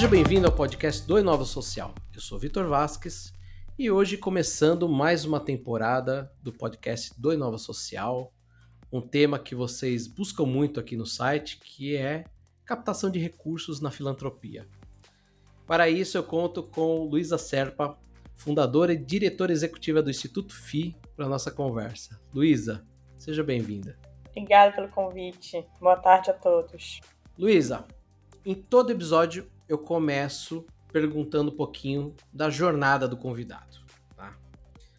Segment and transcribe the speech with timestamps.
[0.00, 1.94] Seja bem-vindo ao podcast do Inova Social.
[2.14, 3.34] Eu sou Vitor Vasques
[3.78, 8.32] e hoje começando mais uma temporada do podcast do Inova Social,
[8.90, 12.24] um tema que vocês buscam muito aqui no site, que é
[12.64, 14.66] captação de recursos na filantropia.
[15.66, 17.98] Para isso eu conto com Luísa Serpa,
[18.38, 22.18] fundadora e diretora executiva do Instituto FI, para nossa conversa.
[22.32, 22.86] Luísa,
[23.18, 23.98] seja bem-vinda.
[24.30, 25.62] Obrigada pelo convite.
[25.78, 27.02] Boa tarde a todos.
[27.36, 27.86] Luísa,
[28.46, 33.78] em todo episódio eu começo perguntando um pouquinho da jornada do convidado.
[34.16, 34.36] Tá?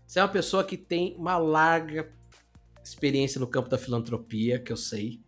[0.07, 2.09] Você é uma pessoa que tem uma larga
[2.81, 5.19] experiência no campo da filantropia, que eu sei,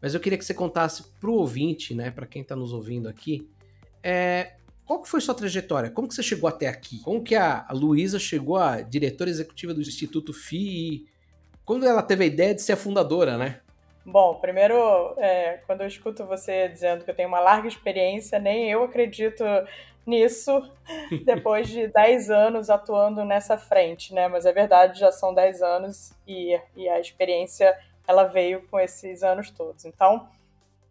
[0.00, 3.08] mas eu queria que você contasse para o ouvinte, né, para quem está nos ouvindo
[3.08, 3.50] aqui,
[4.02, 4.54] é,
[4.86, 5.90] qual que foi sua trajetória?
[5.90, 7.00] Como que você chegou até aqui?
[7.00, 11.06] Como que a, Luísa chegou a diretora executiva do Instituto FI e
[11.64, 13.60] quando ela teve a ideia de ser a fundadora, né?
[14.10, 18.68] Bom, primeiro, é, quando eu escuto você dizendo que eu tenho uma larga experiência, nem
[18.68, 19.44] eu acredito
[20.04, 20.68] nisso
[21.24, 24.26] depois de 10 anos atuando nessa frente, né?
[24.26, 29.22] Mas é verdade, já são 10 anos e, e a experiência ela veio com esses
[29.22, 29.84] anos todos.
[29.84, 30.28] Então,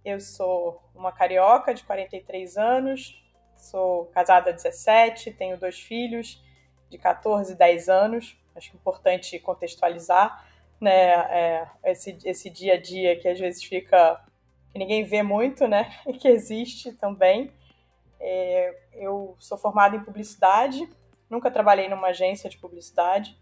[0.06, 3.22] eu sou uma carioca de 43 anos,
[3.54, 6.42] sou casada há 17, tenho dois filhos
[6.90, 8.38] de 14 e 10 anos.
[8.56, 10.48] Acho importante contextualizar
[10.80, 14.24] né, é, esse, esse dia a dia que às vezes fica
[14.72, 17.52] que ninguém vê muito, né, e que existe também.
[18.20, 20.88] É, eu sou formada em publicidade,
[21.30, 23.38] nunca trabalhei numa agência de publicidade.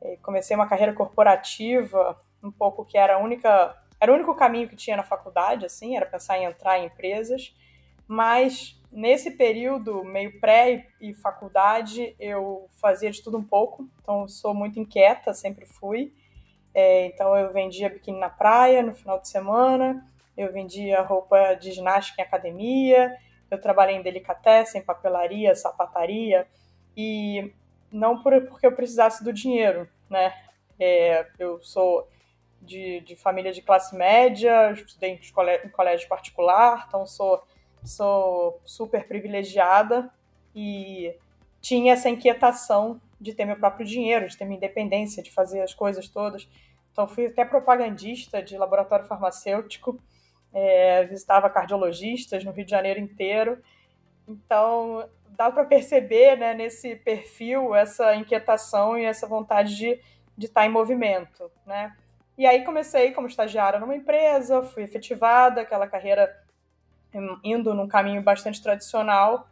[0.00, 4.68] É, comecei uma carreira corporativa, um pouco que era a única, era o único caminho
[4.68, 7.54] que tinha na faculdade, assim, era pensar em entrar em empresas.
[8.06, 13.88] Mas nesse período meio pré e faculdade, eu fazia de tudo um pouco.
[14.00, 16.12] Então, sou muito inquieta, sempre fui.
[16.74, 20.06] É, então eu vendia biquíni na praia no final de semana,
[20.36, 23.14] eu vendia roupa de ginástica em academia,
[23.50, 26.46] eu trabalhei em delicatessen, papelaria, sapataria,
[26.96, 27.52] e
[27.90, 30.32] não por, porque eu precisasse do dinheiro, né?
[30.80, 32.08] É, eu sou
[32.60, 37.42] de, de, família de classe média, estudei em colégio, em colégio particular, então sou,
[37.84, 40.10] sou super privilegiada.
[40.54, 41.14] E
[41.60, 45.72] tinha essa inquietação de ter meu próprio dinheiro, de ter minha independência, de fazer as
[45.72, 46.48] coisas todas.
[46.90, 49.98] Então, fui até propagandista de laboratório farmacêutico,
[50.52, 53.62] é, visitava cardiologistas no Rio de Janeiro inteiro.
[54.28, 60.00] Então, dá para perceber né, nesse perfil essa inquietação e essa vontade de,
[60.36, 61.50] de estar em movimento.
[61.64, 61.96] Né?
[62.36, 66.42] E aí comecei como estagiária numa empresa, fui efetivada, aquela carreira
[67.44, 69.46] indo num caminho bastante tradicional,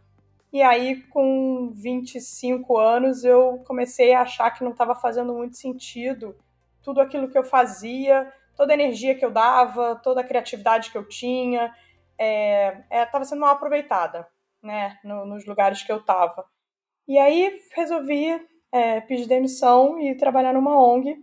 [0.52, 6.36] e aí, com 25 anos, eu comecei a achar que não estava fazendo muito sentido
[6.82, 10.98] tudo aquilo que eu fazia, toda a energia que eu dava, toda a criatividade que
[10.98, 11.66] eu tinha,
[12.18, 14.26] estava é, é, sendo mal aproveitada,
[14.62, 16.44] né, no, nos lugares que eu estava.
[17.06, 18.40] E aí resolvi
[18.72, 21.16] é, pedir demissão e trabalhar numa ONG.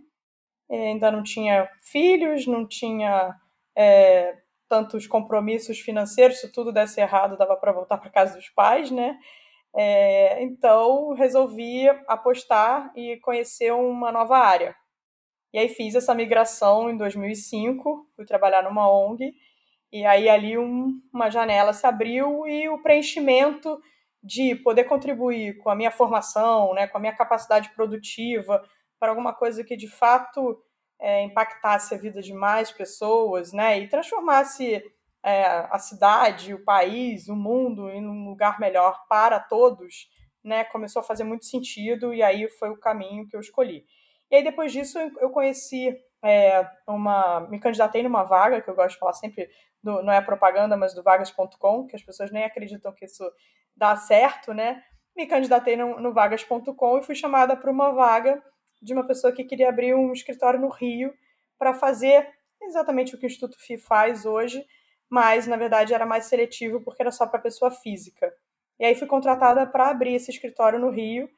[0.70, 3.34] É, ainda não tinha filhos, não tinha
[3.76, 4.36] é,
[4.68, 9.18] tantos compromissos financeiros, se tudo desse errado, dava para voltar para casa dos pais, né?
[9.74, 14.74] É, então resolvi apostar e conhecer uma nova área.
[15.52, 19.32] E aí fiz essa migração em 2005, fui trabalhar numa ONG,
[19.90, 23.80] e aí ali um, uma janela se abriu e o preenchimento
[24.22, 28.62] de poder contribuir com a minha formação, né, com a minha capacidade produtiva
[29.00, 30.62] para alguma coisa que de fato
[31.00, 34.82] é, impactasse a vida de mais pessoas, né, e transformasse
[35.22, 40.08] é, a cidade, o país, o mundo em um lugar melhor para todos,
[40.42, 43.84] né, começou a fazer muito sentido e aí foi o caminho que eu escolhi.
[44.30, 48.94] E aí depois disso eu conheci é, uma, me candidatei numa vaga que eu gosto
[48.94, 49.48] de falar sempre,
[49.82, 53.24] do, não é propaganda, mas do vagas.com, que as pessoas nem acreditam que isso
[53.76, 54.82] dá certo, né?
[55.16, 58.42] Me candidatei no, no vagas.com e fui chamada para uma vaga
[58.80, 61.12] de uma pessoa que queria abrir um escritório no Rio
[61.58, 62.28] para fazer
[62.62, 64.64] exatamente o que o Instituto FI faz hoje,
[65.08, 68.32] mas na verdade era mais seletivo porque era só para pessoa física.
[68.78, 71.28] E aí fui contratada para abrir esse escritório no Rio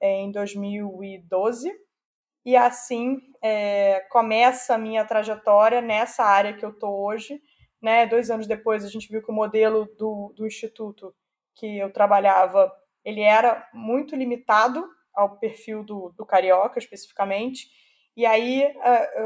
[0.00, 1.72] é, em 2012
[2.44, 7.40] e assim é, começa a minha trajetória nessa área que eu estou hoje.
[7.82, 8.06] Né?
[8.06, 11.14] Dois anos depois a gente viu que o modelo do, do instituto
[11.54, 12.72] que eu trabalhava
[13.04, 17.68] ele era muito limitado ao perfil do, do carioca especificamente.
[18.16, 18.72] E aí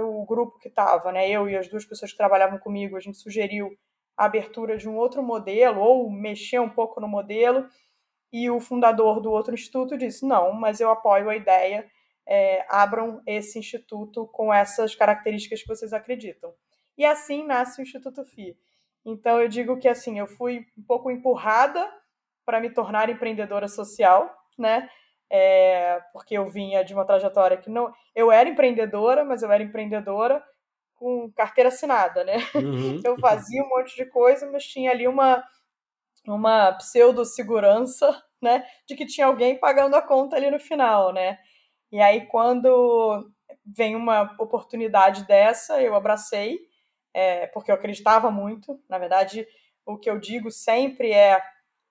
[0.02, 3.18] o grupo que estava, né, eu e as duas pessoas que trabalhavam comigo, a gente
[3.18, 3.70] sugeriu
[4.16, 7.68] a abertura de um outro modelo ou mexer um pouco no modelo.
[8.32, 11.86] E o fundador do outro instituto disse: não, mas eu apoio a ideia,
[12.26, 16.52] é, abram esse instituto com essas características que vocês acreditam.
[16.96, 18.56] E assim nasce o Instituto FI.
[19.04, 21.88] Então eu digo que assim, eu fui um pouco empurrada
[22.44, 24.90] para me tornar empreendedora social, né?
[25.30, 27.92] É, porque eu vinha de uma trajetória que não.
[28.14, 30.42] Eu era empreendedora, mas eu era empreendedora
[30.94, 32.36] com carteira assinada, né?
[32.54, 33.00] Uhum.
[33.04, 35.44] Eu fazia um monte de coisa, mas tinha ali uma,
[36.26, 38.66] uma pseudo-segurança, né?
[38.86, 41.38] De que tinha alguém pagando a conta ali no final, né?
[41.92, 43.30] E aí, quando
[43.64, 46.58] vem uma oportunidade dessa, eu abracei,
[47.14, 48.80] é, porque eu acreditava muito.
[48.88, 49.46] Na verdade,
[49.86, 51.40] o que eu digo sempre é,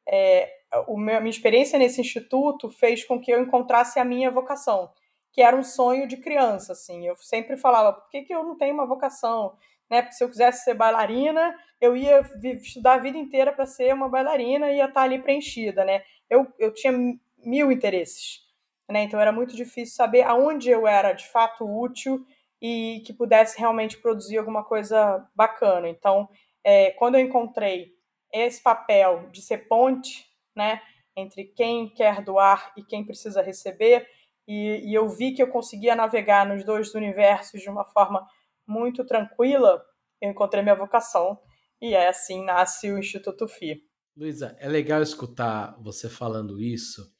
[0.07, 0.57] é
[0.87, 4.91] o meu, a minha experiência nesse instituto fez com que eu encontrasse a minha vocação,
[5.31, 7.07] que era um sonho de criança, assim.
[7.07, 9.55] Eu sempre falava, por que, que eu não tenho uma vocação?
[9.89, 10.01] Né?
[10.01, 14.09] Porque se eu quisesse ser bailarina, eu ia estudar a vida inteira para ser uma
[14.09, 16.03] bailarina e ia estar ali preenchida, né?
[16.29, 16.91] Eu, eu tinha
[17.37, 18.41] mil interesses,
[18.89, 19.03] né?
[19.03, 22.25] Então era muito difícil saber aonde eu era de fato útil
[22.61, 25.87] e que pudesse realmente produzir alguma coisa bacana.
[25.87, 26.27] Então,
[26.63, 27.96] é, quando eu encontrei
[28.33, 30.25] esse papel de ser ponte
[30.55, 30.81] né,
[31.15, 34.07] entre quem quer doar e quem precisa receber,
[34.47, 38.25] e, e eu vi que eu conseguia navegar nos dois universos de uma forma
[38.67, 39.83] muito tranquila,
[40.21, 41.39] eu encontrei minha vocação,
[41.81, 43.81] e é assim nasce o Instituto FI.
[44.15, 47.11] Luísa, é legal escutar você falando isso,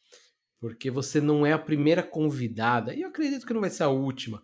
[0.60, 3.90] porque você não é a primeira convidada, e eu acredito que não vai ser a
[3.90, 4.42] última,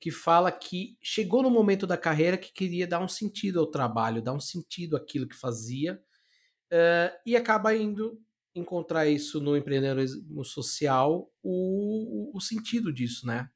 [0.00, 4.22] que fala que chegou no momento da carreira que queria dar um sentido ao trabalho,
[4.22, 6.00] dar um sentido àquilo que fazia,
[6.72, 8.20] uh, e acaba indo
[8.54, 13.50] encontrar isso no empreendedorismo social o, o sentido disso, né?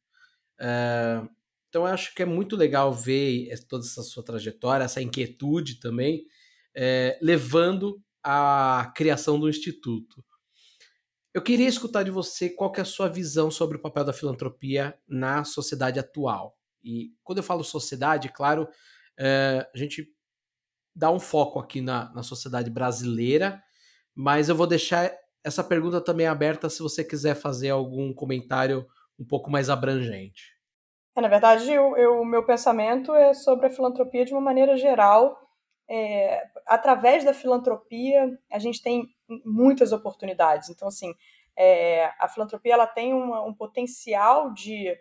[0.61, 1.23] É,
[1.71, 6.27] então eu acho que é muito legal ver toda essa sua trajetória, essa inquietude também,
[7.23, 10.23] levando à criação do instituto.
[11.33, 14.99] Eu queria escutar de você qual é a sua visão sobre o papel da filantropia
[15.09, 16.59] na sociedade atual.
[16.85, 18.69] E quando eu falo sociedade, claro,
[19.19, 20.13] a gente
[20.95, 23.63] dá um foco aqui na, na sociedade brasileira,
[24.15, 28.87] mas eu vou deixar essa pergunta também aberta se você quiser fazer algum comentário
[29.19, 30.59] um pouco mais abrangente.
[31.17, 35.39] É, na verdade, o meu pensamento é sobre a filantropia de uma maneira geral.
[35.89, 39.09] É, através da filantropia, a gente tem
[39.45, 40.71] muitas oportunidades.
[40.71, 41.15] Então, assim,
[41.57, 44.97] é, a filantropia ela tem uma, um potencial de,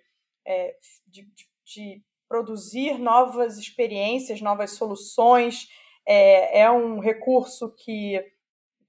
[0.46, 0.76] é,
[1.08, 1.28] de,
[1.64, 5.68] de, produzir novas experiências, novas soluções.
[6.08, 8.24] É, é um recurso que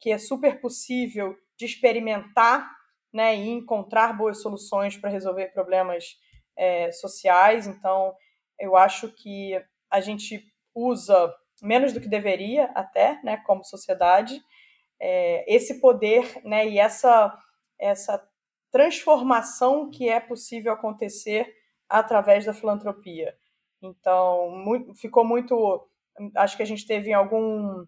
[0.01, 2.69] que é super possível de experimentar
[3.13, 6.17] né, e encontrar boas soluções para resolver problemas
[6.57, 7.67] é, sociais.
[7.67, 8.15] Então,
[8.59, 10.43] eu acho que a gente
[10.75, 11.33] usa
[11.63, 14.41] menos do que deveria até, né, como sociedade,
[14.99, 17.37] é, esse poder né, e essa,
[17.79, 18.27] essa
[18.71, 21.53] transformação que é possível acontecer
[21.91, 23.35] através da filantropia.
[23.83, 25.87] Então, muito, ficou muito.
[26.37, 27.85] Acho que a gente teve em algum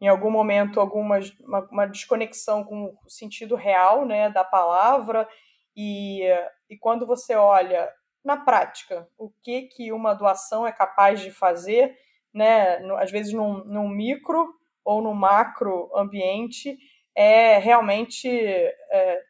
[0.00, 5.28] em algum momento algumas uma, uma, desconexão com o sentido real né, da palavra
[5.76, 6.22] e,
[6.70, 7.86] e quando você olha
[8.24, 11.94] na prática o que que uma doação é capaz de fazer
[12.32, 16.78] né, às vezes num, num, micro ou no macro ambiente
[17.14, 19.22] é realmente é,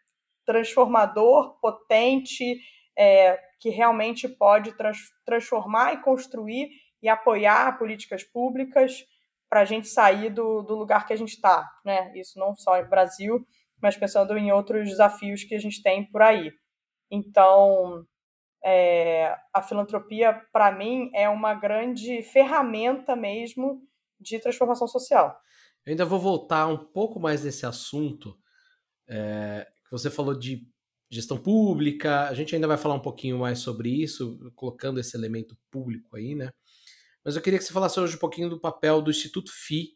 [0.45, 2.61] transformador potente
[2.97, 6.71] é, que realmente pode trans, transformar e construir
[7.03, 9.05] e apoiar políticas públicas
[9.49, 12.13] para a gente sair do, do lugar que a gente está, né?
[12.17, 13.47] Isso não só no Brasil,
[13.83, 16.53] mas pensando em outros desafios que a gente tem por aí.
[17.11, 18.07] Então,
[18.65, 23.83] é, a filantropia, para mim, é uma grande ferramenta mesmo
[24.19, 25.39] de transformação social.
[25.85, 28.39] Eu ainda vou voltar um pouco mais nesse assunto,
[29.09, 30.63] é, que você falou de
[31.11, 35.57] gestão pública, a gente ainda vai falar um pouquinho mais sobre isso, colocando esse elemento
[35.71, 36.51] público aí, né?
[37.25, 39.91] mas eu queria que você falasse hoje um pouquinho do papel do Instituto FI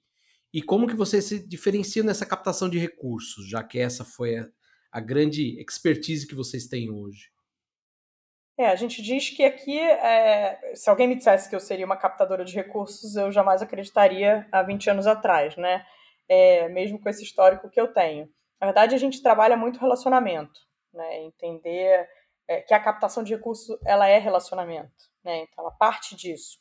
[0.52, 4.48] e como que você se diferencia nessa captação de recursos, já que essa foi a,
[4.92, 7.32] a grande expertise que vocês têm hoje.
[8.56, 11.96] É, a gente diz que aqui, é, se alguém me dissesse que eu seria uma
[11.96, 15.84] captadora de recursos, eu jamais acreditaria há 20 anos atrás, né?
[16.28, 18.28] É, mesmo com esse histórico que eu tenho.
[18.60, 20.60] Na verdade, a gente trabalha muito relacionamento,
[20.94, 21.22] né?
[21.22, 22.08] Entender
[22.48, 25.42] é, que a captação de recursos ela é relacionamento, né?
[25.42, 26.58] Então, ela parte disso.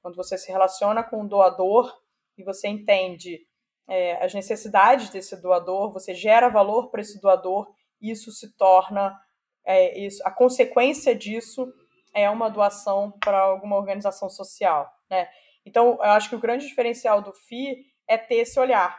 [0.00, 1.92] Quando você se relaciona com o doador
[2.36, 3.46] e você entende
[3.88, 9.16] é, as necessidades desse doador, você gera valor para esse doador, isso se torna
[9.64, 11.72] é, isso, a consequência disso
[12.14, 15.28] é uma doação para alguma organização social, né?
[15.64, 18.98] Então, eu acho que o grande diferencial do FI é ter esse olhar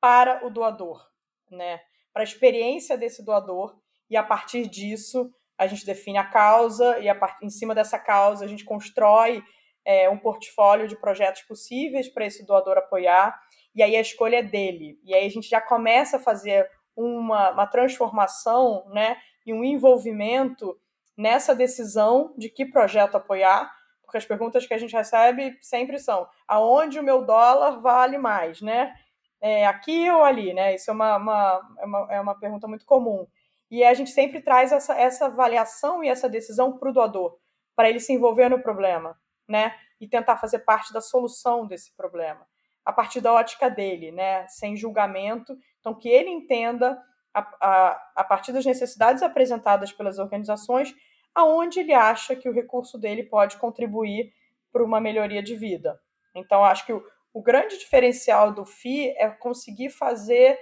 [0.00, 1.06] para o doador,
[1.50, 1.80] né?
[2.12, 3.78] Para a experiência desse doador
[4.10, 8.44] e a partir disso a gente define a causa e a, em cima dessa causa
[8.44, 9.42] a gente constrói
[9.84, 13.40] é, um portfólio de projetos possíveis para esse doador apoiar,
[13.74, 15.00] e aí a escolha é dele.
[15.02, 20.78] E aí a gente já começa a fazer uma, uma transformação né, e um envolvimento
[21.16, 23.72] nessa decisão de que projeto apoiar,
[24.02, 28.60] porque as perguntas que a gente recebe sempre são aonde o meu dólar vale mais,
[28.60, 28.94] né?
[29.40, 30.74] É, aqui ou ali, né?
[30.74, 33.26] Isso é uma, uma, é uma, é uma pergunta muito comum.
[33.70, 37.38] E a gente sempre traz essa, essa avaliação e essa decisão para o doador,
[37.76, 39.16] para ele se envolver no problema
[39.48, 39.74] né?
[40.00, 42.46] E tentar fazer parte da solução desse problema,
[42.84, 44.46] a partir da ótica dele, né?
[44.48, 45.56] Sem julgamento.
[45.80, 47.00] Então, que ele entenda,
[47.32, 50.94] a, a, a partir das necessidades apresentadas pelas organizações,
[51.34, 54.32] aonde ele acha que o recurso dele pode contribuir
[54.70, 55.98] para uma melhoria de vida.
[56.34, 60.58] Então, acho que o, o grande diferencial do FI é conseguir fazer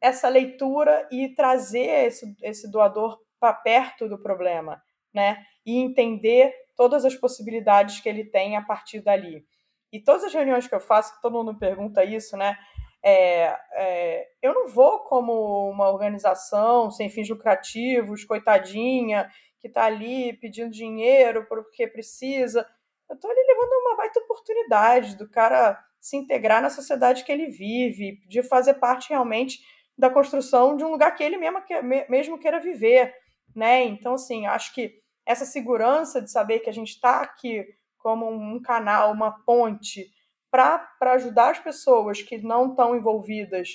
[0.00, 5.44] essa leitura e trazer esse, esse doador para perto do problema, né?
[5.64, 9.44] E entender todas as possibilidades que ele tem a partir dali.
[9.92, 12.56] E todas as reuniões que eu faço, todo mundo pergunta isso, né?
[13.02, 19.28] É, é, eu não vou como uma organização sem fins lucrativos, coitadinha,
[19.58, 22.66] que está ali pedindo dinheiro porque precisa.
[23.08, 27.48] Eu estou ali levando uma baita oportunidade do cara se integrar na sociedade que ele
[27.48, 29.58] vive, de fazer parte realmente
[30.00, 31.62] da construção de um lugar que ele mesmo,
[32.08, 33.14] mesmo queira viver,
[33.54, 33.84] né?
[33.84, 37.66] Então, assim, acho que essa segurança de saber que a gente está aqui
[37.98, 40.10] como um canal, uma ponte,
[40.50, 43.68] para ajudar as pessoas que não estão envolvidas,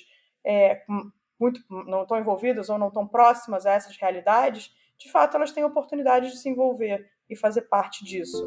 [0.43, 0.83] é,
[1.39, 5.63] muito, não estão envolvidas ou não estão próximas a essas realidades, de fato elas têm
[5.63, 8.45] oportunidade de se envolver e fazer parte disso.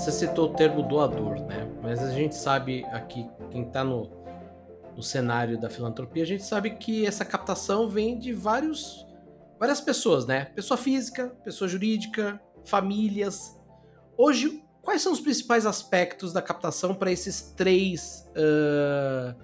[0.00, 1.70] Você citou o termo doador, né?
[1.82, 4.10] Mas a gente sabe aqui, quem está no,
[4.96, 9.06] no cenário da filantropia, a gente sabe que essa captação vem de vários,
[9.58, 10.46] várias pessoas, né?
[10.54, 13.60] Pessoa física, pessoa jurídica, famílias.
[14.16, 19.34] Hoje, quais são os principais aspectos da captação para esses três uh,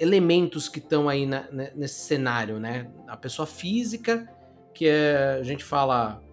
[0.00, 1.46] elementos que estão aí na,
[1.76, 2.90] nesse cenário, né?
[3.06, 4.26] A pessoa física,
[4.72, 6.24] que é, a gente fala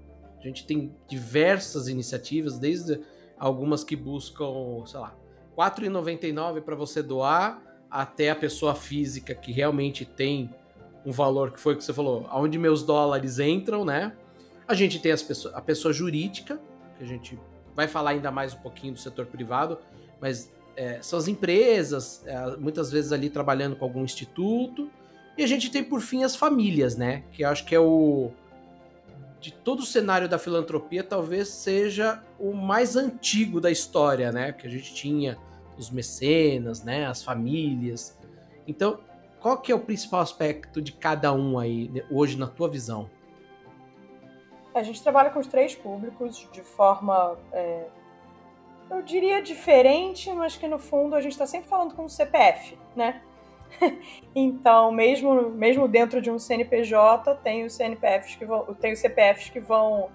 [0.41, 2.99] a gente tem diversas iniciativas, desde
[3.37, 5.15] algumas que buscam, sei lá,
[5.57, 10.49] R$ 4,99 para você doar, até a pessoa física que realmente tem
[11.05, 14.13] um valor que foi o que você falou, aonde meus dólares entram, né?
[14.67, 16.59] A gente tem as pessoas, a pessoa jurídica,
[16.97, 17.37] que a gente
[17.75, 19.77] vai falar ainda mais um pouquinho do setor privado,
[20.19, 24.89] mas é, são as empresas, é, muitas vezes ali trabalhando com algum instituto,
[25.37, 27.23] e a gente tem por fim as famílias, né?
[27.31, 28.31] Que eu acho que é o,
[29.41, 34.53] de todo o cenário da filantropia, talvez seja o mais antigo da história, né?
[34.53, 35.35] Que a gente tinha
[35.75, 37.07] os mecenas, né?
[37.07, 38.15] As famílias.
[38.67, 38.99] Então,
[39.39, 43.09] qual que é o principal aspecto de cada um aí né, hoje na tua visão?
[44.75, 47.87] A gente trabalha com os três públicos de forma, é,
[48.91, 52.77] eu diria diferente, mas que no fundo a gente está sempre falando com o CPF,
[52.95, 53.23] né?
[54.35, 59.49] então, mesmo, mesmo dentro de um CNPJ, tem os CNPFs que vão, tem os CPFs
[59.49, 60.09] que vão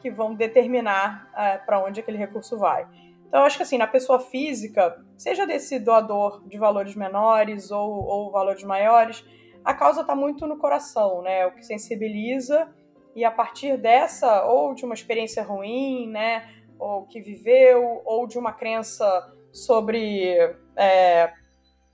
[0.00, 2.88] que vão determinar é, para onde aquele recurso vai.
[3.28, 8.04] Então, eu acho que assim, na pessoa física, seja desse doador de valores menores ou,
[8.04, 9.24] ou valores maiores,
[9.64, 11.46] a causa está muito no coração, né?
[11.46, 12.68] O que sensibiliza
[13.14, 16.48] e a partir dessa, ou de uma experiência ruim, né?
[16.78, 19.06] Ou que viveu, ou de uma crença
[19.52, 20.34] sobre
[20.76, 21.32] é,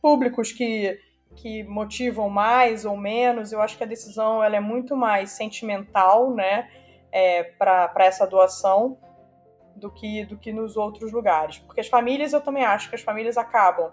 [0.01, 0.99] públicos que,
[1.37, 3.53] que motivam mais ou menos.
[3.53, 6.71] Eu acho que a decisão ela é muito mais sentimental, né,
[7.13, 8.99] é, para essa doação
[9.77, 11.59] do que, do que nos outros lugares.
[11.59, 13.93] Porque as famílias, eu também acho que as famílias acabam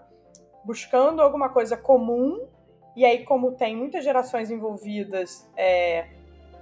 [0.64, 2.48] buscando alguma coisa comum,
[2.96, 6.08] e aí, como tem muitas gerações envolvidas, é,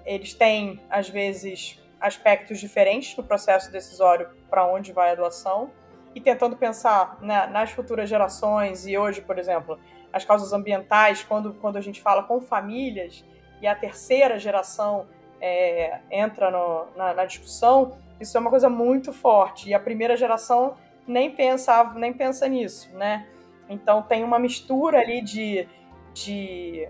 [0.04, 5.70] eles têm, às vezes, aspectos diferentes no processo decisório para onde vai a doação
[6.14, 9.78] e tentando pensar né, nas futuras gerações e hoje, por exemplo,
[10.12, 13.24] as causas ambientais, quando, quando a gente fala com famílias
[13.60, 15.06] e a terceira geração
[15.40, 19.68] é, entra no, na, na, discussão, isso é uma coisa muito forte.
[19.68, 23.26] E a primeira geração nem pensa, nem pensa nisso, né?
[23.68, 25.66] Então tem uma mistura ali de,
[26.12, 26.88] de,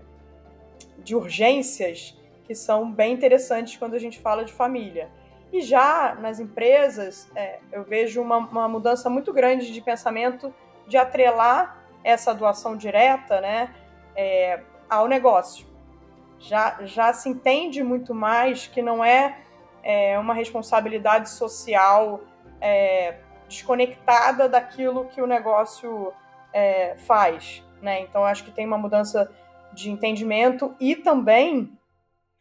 [0.99, 5.09] de urgências que são bem interessantes quando a gente fala de família.
[5.55, 10.53] E já nas empresas, é, eu vejo uma, uma, mudança muito grande de pensamento
[10.85, 13.73] de atrelar essa doação direta né,
[14.17, 14.59] é,
[14.89, 15.65] ao negócio.
[16.39, 19.37] Já, já se entende muito mais que não é,
[19.81, 22.19] é uma responsabilidade social
[22.59, 23.15] é,
[23.47, 26.11] desconectada daquilo que o negócio
[26.51, 27.63] é, faz.
[27.81, 28.01] né?
[28.01, 29.31] Então acho que tem uma mudança
[29.71, 31.71] de entendimento e também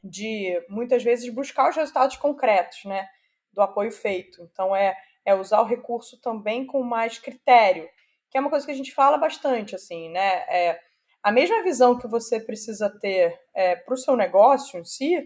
[0.04, 3.08] de muitas vezes buscar os resultados concretos, né,
[3.52, 4.42] do apoio feito.
[4.42, 4.94] Então é
[5.25, 7.88] é usar o recurso também com mais critério,
[8.30, 10.44] que é uma coisa que a gente fala bastante, assim, né?
[10.49, 10.80] É,
[11.23, 15.25] a mesma visão que você precisa ter é, para o seu negócio em si,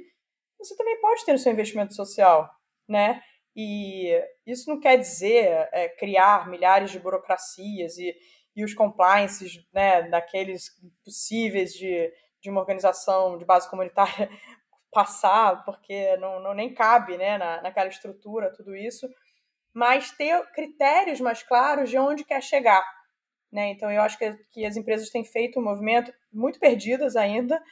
[0.58, 2.48] você também pode ter no seu investimento social,
[2.88, 3.20] né?
[3.56, 4.12] E
[4.46, 8.14] isso não quer dizer é, criar milhares de burocracias e,
[8.54, 10.70] e os compliances né, daqueles
[11.04, 14.30] possíveis de, de uma organização de base comunitária
[14.92, 19.08] passar, porque não, não nem cabe né, na, naquela estrutura tudo isso,
[19.72, 22.84] mas ter critérios mais claros de onde quer chegar.
[23.52, 23.70] Né?
[23.70, 27.62] Então, eu acho que, que as empresas têm feito um movimento muito perdidas ainda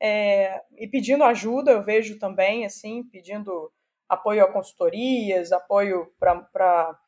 [0.00, 3.72] é, e pedindo ajuda, eu vejo também, assim, pedindo
[4.08, 6.98] apoio a consultorias, apoio para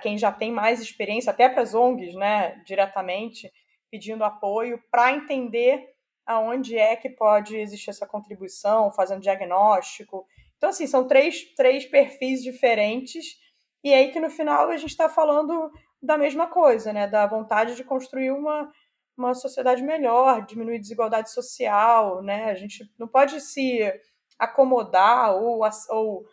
[0.00, 3.50] quem já tem mais experiência, até para as ONGs, né, diretamente,
[3.90, 5.93] pedindo apoio para entender
[6.26, 10.26] aonde é que pode existir essa contribuição, fazendo diagnóstico.
[10.56, 13.38] Então, assim, são três, três perfis diferentes,
[13.82, 15.70] e aí que no final a gente está falando
[16.02, 18.70] da mesma coisa, né, da vontade de construir uma,
[19.16, 23.80] uma sociedade melhor, diminuir desigualdade social, né, a gente não pode se
[24.38, 26.24] acomodar ou, ou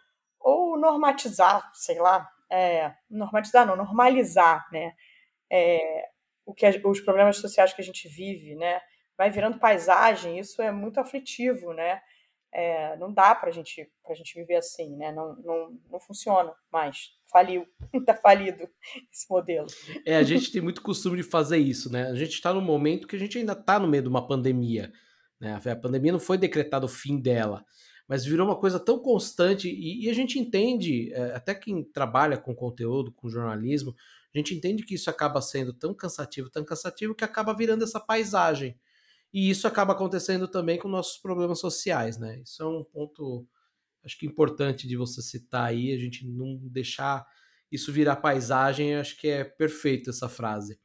[0.44, 4.94] ou normatizar, sei lá, é, normatizar não, normalizar, né,
[5.50, 6.10] é,
[6.46, 8.82] o que os problemas sociais que a gente vive, né,
[9.22, 12.02] vai virando paisagem, isso é muito aflitivo, né,
[12.52, 17.12] é, não dá para gente, a gente viver assim, né, não, não, não funciona mais,
[17.32, 18.68] faliu, está falido
[19.14, 19.68] esse modelo.
[20.04, 23.08] É, a gente tem muito costume de fazer isso, né, a gente está no momento
[23.08, 24.92] que a gente ainda está no meio de uma pandemia,
[25.40, 27.64] né, a pandemia não foi decretado o fim dela,
[28.08, 32.40] mas virou uma coisa tão constante e, e a gente entende, é, até quem trabalha
[32.40, 33.96] com conteúdo, com jornalismo,
[34.34, 38.00] a gente entende que isso acaba sendo tão cansativo, tão cansativo, que acaba virando essa
[38.00, 38.80] paisagem.
[39.34, 42.42] E isso acaba acontecendo também com nossos problemas sociais, né?
[42.42, 43.48] Isso é um ponto,
[44.04, 47.26] acho que importante de você citar aí, a gente não deixar
[47.72, 50.78] isso virar paisagem, acho que é perfeito essa frase.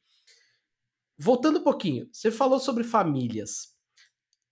[1.19, 3.75] Voltando um pouquinho, você falou sobre famílias.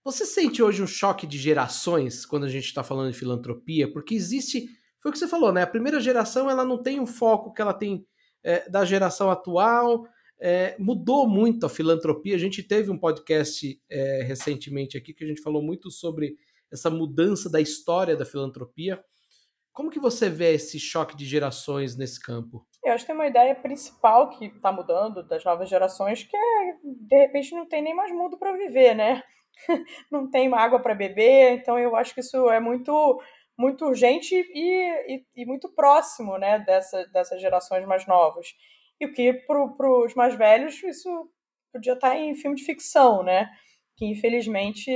[0.03, 3.91] Você sente hoje um choque de gerações quando a gente está falando de filantropia?
[3.91, 4.67] Porque existe,
[5.01, 5.61] foi o que você falou, né?
[5.61, 8.05] A primeira geração ela não tem o foco que ela tem
[8.43, 10.05] é, da geração atual.
[10.39, 12.35] É, mudou muito a filantropia.
[12.35, 16.37] A gente teve um podcast é, recentemente aqui que a gente falou muito sobre
[16.71, 19.03] essa mudança da história da filantropia.
[19.71, 22.65] Como que você vê esse choque de gerações nesse campo?
[22.83, 26.77] Eu acho que tem uma ideia principal que está mudando das novas gerações, que é,
[26.83, 29.21] de repente não tem nem mais mundo para viver, né?
[30.11, 33.21] não tem água para beber, então eu acho que isso é muito
[33.57, 38.47] muito urgente e, e, e muito próximo né, dessa, dessas gerações mais novas.
[38.99, 41.29] E o que para os mais velhos isso
[41.71, 43.49] podia estar tá em filme de ficção, né?
[43.97, 44.91] Que infelizmente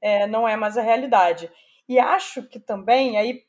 [0.00, 1.50] é, não é mais a realidade.
[1.88, 3.42] E acho que também, aí,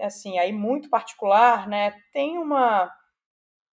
[0.00, 2.92] assim, aí muito particular, né, tem uma,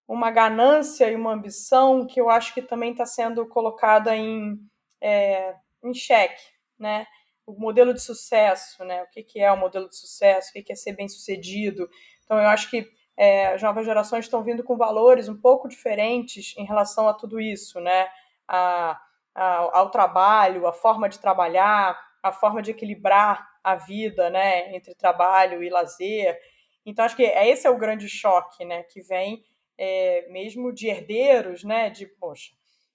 [0.07, 4.57] uma ganância e uma ambição que eu acho que também está sendo colocada em,
[5.01, 6.41] é, em xeque,
[6.79, 7.05] né?
[7.45, 9.03] O modelo de sucesso, né?
[9.03, 11.87] O que, que é o modelo de sucesso, o que, que é ser bem sucedido.
[12.23, 16.53] Então, eu acho que é, as novas gerações estão vindo com valores um pouco diferentes
[16.57, 18.07] em relação a tudo isso, né?
[18.47, 18.99] A,
[19.33, 24.75] a, ao trabalho, a forma de trabalhar, a forma de equilibrar a vida, né?
[24.75, 26.37] Entre trabalho e lazer.
[26.85, 28.83] Então, acho que esse é o grande choque, né?
[28.83, 29.43] Que vem
[29.77, 31.89] é, mesmo de herdeiros, né?
[31.89, 32.51] De, poxa,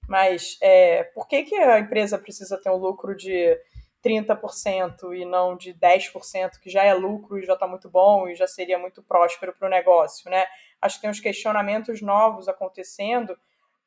[0.09, 3.57] mas é, por que, que a empresa precisa ter um lucro de
[4.05, 8.35] 30% e não de 10%, que já é lucro e já está muito bom e
[8.35, 10.47] já seria muito próspero para o negócio, né?
[10.81, 13.37] Acho que tem uns questionamentos novos acontecendo.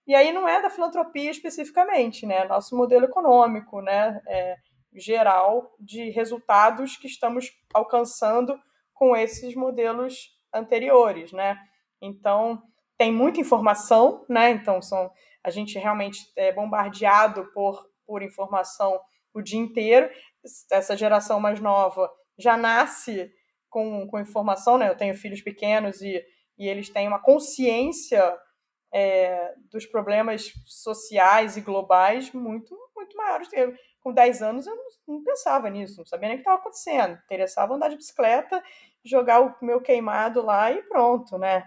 [0.05, 2.45] E aí não é da filantropia especificamente, né?
[2.45, 4.21] Nosso modelo econômico, né?
[4.27, 4.55] É,
[4.93, 8.59] geral de resultados que estamos alcançando
[8.93, 11.57] com esses modelos anteriores, né?
[11.99, 12.61] Então
[12.97, 14.51] tem muita informação, né?
[14.51, 15.09] Então são
[15.43, 18.99] a gente realmente é bombardeado por, por informação
[19.33, 20.09] o dia inteiro.
[20.71, 23.31] Essa geração mais nova já nasce
[23.69, 24.89] com, com informação, né?
[24.89, 26.23] Eu tenho filhos pequenos e,
[26.57, 28.37] e eles têm uma consciência
[28.93, 33.49] é, dos problemas sociais e globais muito, muito maiores.
[33.99, 37.17] Com 10 anos eu não, não, pensava nisso, não sabia nem o que estava acontecendo.
[37.25, 38.63] Interessava andar de bicicleta,
[39.03, 41.63] jogar o meu queimado lá e pronto, né?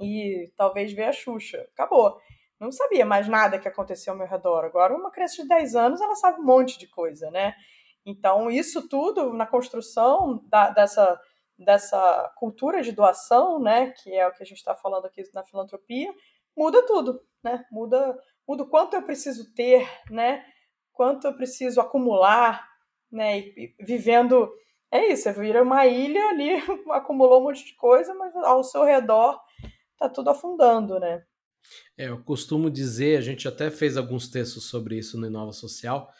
[0.00, 1.66] E talvez ver a Xuxa.
[1.72, 2.18] Acabou
[2.58, 4.64] não sabia mais nada que acontecia ao meu redor.
[4.64, 7.54] Agora, uma criança de 10 anos, ela sabe um monte de coisa, né?
[8.04, 11.20] Então, isso tudo na construção da, dessa,
[11.58, 15.42] dessa cultura de doação, né, que é o que a gente está falando aqui na
[15.42, 16.14] filantropia,
[16.56, 17.64] muda tudo, né?
[17.70, 18.16] Muda
[18.46, 20.44] muda o quanto eu preciso ter, né?
[20.92, 22.66] Quanto eu preciso acumular,
[23.10, 23.38] né?
[23.40, 24.50] E, vivendo
[24.90, 26.50] é isso, você vira uma ilha ali,
[26.92, 29.40] acumulou um monte de coisa, mas ao seu redor
[29.98, 31.24] tá tudo afundando, né?
[31.96, 36.10] É, eu costumo dizer, a gente até fez alguns textos sobre isso no Inova Social,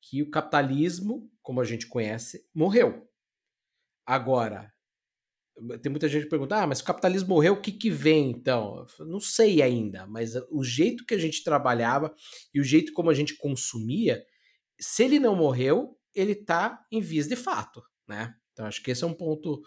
[0.00, 3.06] que o capitalismo, como a gente conhece, morreu.
[4.06, 4.72] Agora,
[5.82, 8.86] tem muita gente que pergunta, ah, mas o capitalismo morreu, o que, que vem então?
[9.00, 12.14] Não sei ainda, mas o jeito que a gente trabalhava
[12.54, 14.24] e o jeito como a gente consumia,
[14.80, 18.34] se ele não morreu, ele está em vias de fato, né?
[18.52, 19.60] Então acho que esse é um ponto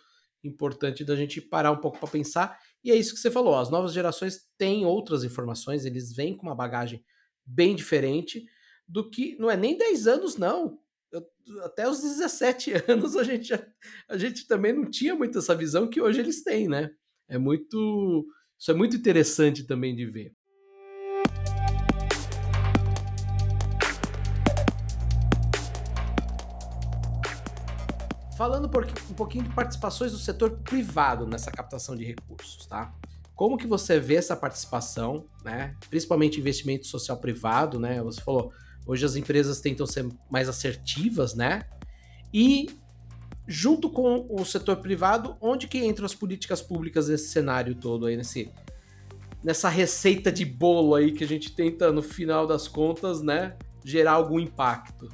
[0.43, 2.59] importante da gente parar um pouco para pensar.
[2.83, 6.47] E é isso que você falou, as novas gerações têm outras informações, eles vêm com
[6.47, 7.03] uma bagagem
[7.45, 8.45] bem diferente
[8.87, 10.79] do que não é nem 10 anos não,
[11.11, 11.25] eu,
[11.63, 13.53] até os 17 anos a gente,
[14.09, 16.91] a gente também não tinha muito essa visão que hoje eles têm, né?
[17.27, 18.27] É muito.
[18.59, 20.33] Isso é muito interessante também de ver.
[28.37, 32.93] Falando um pouquinho de participações do setor privado nessa captação de recursos, tá?
[33.35, 35.75] Como que você vê essa participação, né?
[35.89, 38.01] Principalmente investimento social privado, né?
[38.01, 38.51] Você falou,
[38.85, 41.63] Hoje as empresas tentam ser mais assertivas, né?
[42.33, 42.67] E
[43.47, 48.17] junto com o setor privado, onde que entram as políticas públicas nesse cenário todo aí,
[48.17, 48.51] nesse,
[49.43, 54.13] nessa receita de bolo aí que a gente tenta, no final das contas, né, gerar
[54.13, 55.09] algum impacto?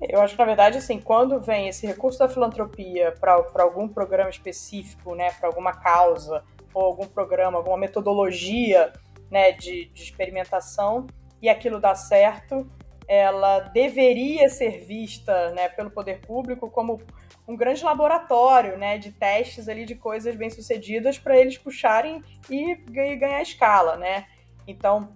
[0.00, 4.30] Eu acho que, na verdade, assim, quando vem esse recurso da filantropia para algum programa
[4.30, 8.92] específico, né, para alguma causa, ou algum programa, alguma metodologia
[9.30, 11.06] né, de, de experimentação,
[11.42, 12.70] e aquilo dá certo,
[13.06, 17.00] ela deveria ser vista né, pelo poder público como
[17.46, 22.76] um grande laboratório né, de testes ali de coisas bem-sucedidas para eles puxarem e
[23.16, 23.96] ganhar escala.
[23.96, 24.26] Né?
[24.66, 25.08] Então,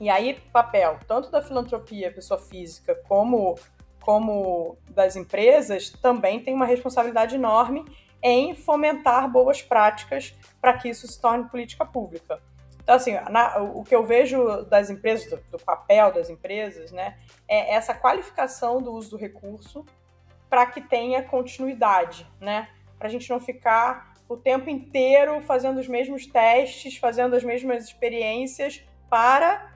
[0.00, 3.56] e aí, papel tanto da filantropia, pessoa física, como,
[4.00, 7.84] como das empresas, também tem uma responsabilidade enorme
[8.22, 12.40] em fomentar boas práticas para que isso se torne política pública.
[12.88, 17.18] Então, assim, na, o que eu vejo das empresas, do, do, papel das empresas, né,
[17.46, 19.84] é essa qualificação do uso do recurso
[20.48, 22.70] para que tenha continuidade, né?
[22.98, 27.84] Para a gente não ficar o tempo inteiro fazendo os mesmos testes, fazendo as mesmas
[27.84, 29.70] experiências para,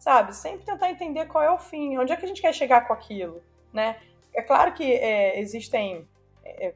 [0.00, 2.86] sabe, sempre tentar entender qual é o fim, onde é que a gente quer chegar
[2.86, 3.42] com aquilo,
[3.76, 4.00] né?
[4.34, 6.08] É claro que é, existem
[6.44, 6.74] é,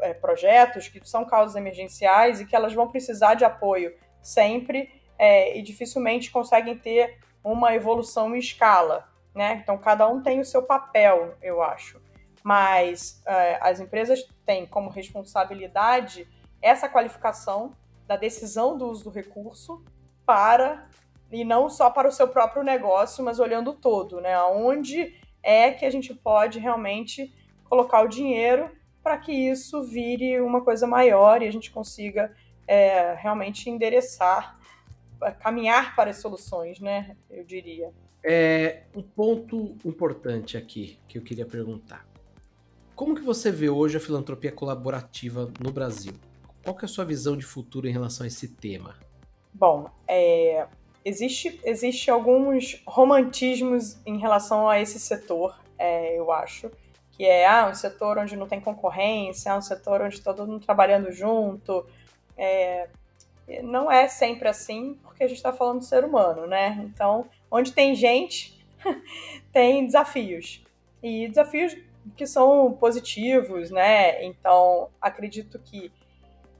[0.00, 5.56] é, projetos que são causas emergenciais e que elas vão precisar de apoio sempre, é,
[5.56, 9.08] e dificilmente conseguem ter uma evolução em escala.
[9.34, 9.60] Né?
[9.62, 12.00] Então, cada um tem o seu papel, eu acho.
[12.42, 16.26] Mas é, as empresas têm como responsabilidade
[16.62, 17.74] essa qualificação
[18.06, 19.84] da decisão do uso do recurso
[20.24, 20.88] para,
[21.30, 24.40] e não só para o seu próprio negócio, mas olhando todo, né?
[24.42, 25.14] Onde
[25.48, 27.34] é que a gente pode realmente
[27.64, 28.70] colocar o dinheiro
[29.02, 32.34] para que isso vire uma coisa maior e a gente consiga
[32.66, 34.58] é, realmente endereçar
[35.40, 37.16] caminhar para as soluções, né?
[37.28, 37.90] Eu diria.
[38.22, 42.06] É um ponto importante aqui que eu queria perguntar.
[42.94, 46.12] Como que você vê hoje a filantropia colaborativa no Brasil?
[46.62, 48.94] Qual que é a sua visão de futuro em relação a esse tema?
[49.54, 50.66] Bom, é,
[51.08, 56.70] existe, existe alguns romantismos em relação a esse setor, é, eu acho,
[57.12, 61.10] que é ah, um setor onde não tem concorrência, um setor onde todo mundo trabalhando
[61.10, 61.84] junto.
[62.36, 62.88] É,
[63.62, 66.80] não é sempre assim, porque a gente está falando do ser humano, né?
[66.84, 68.64] Então, onde tem gente,
[69.50, 70.62] tem desafios.
[71.02, 71.76] E desafios
[72.16, 74.24] que são positivos, né?
[74.24, 75.90] Então, acredito que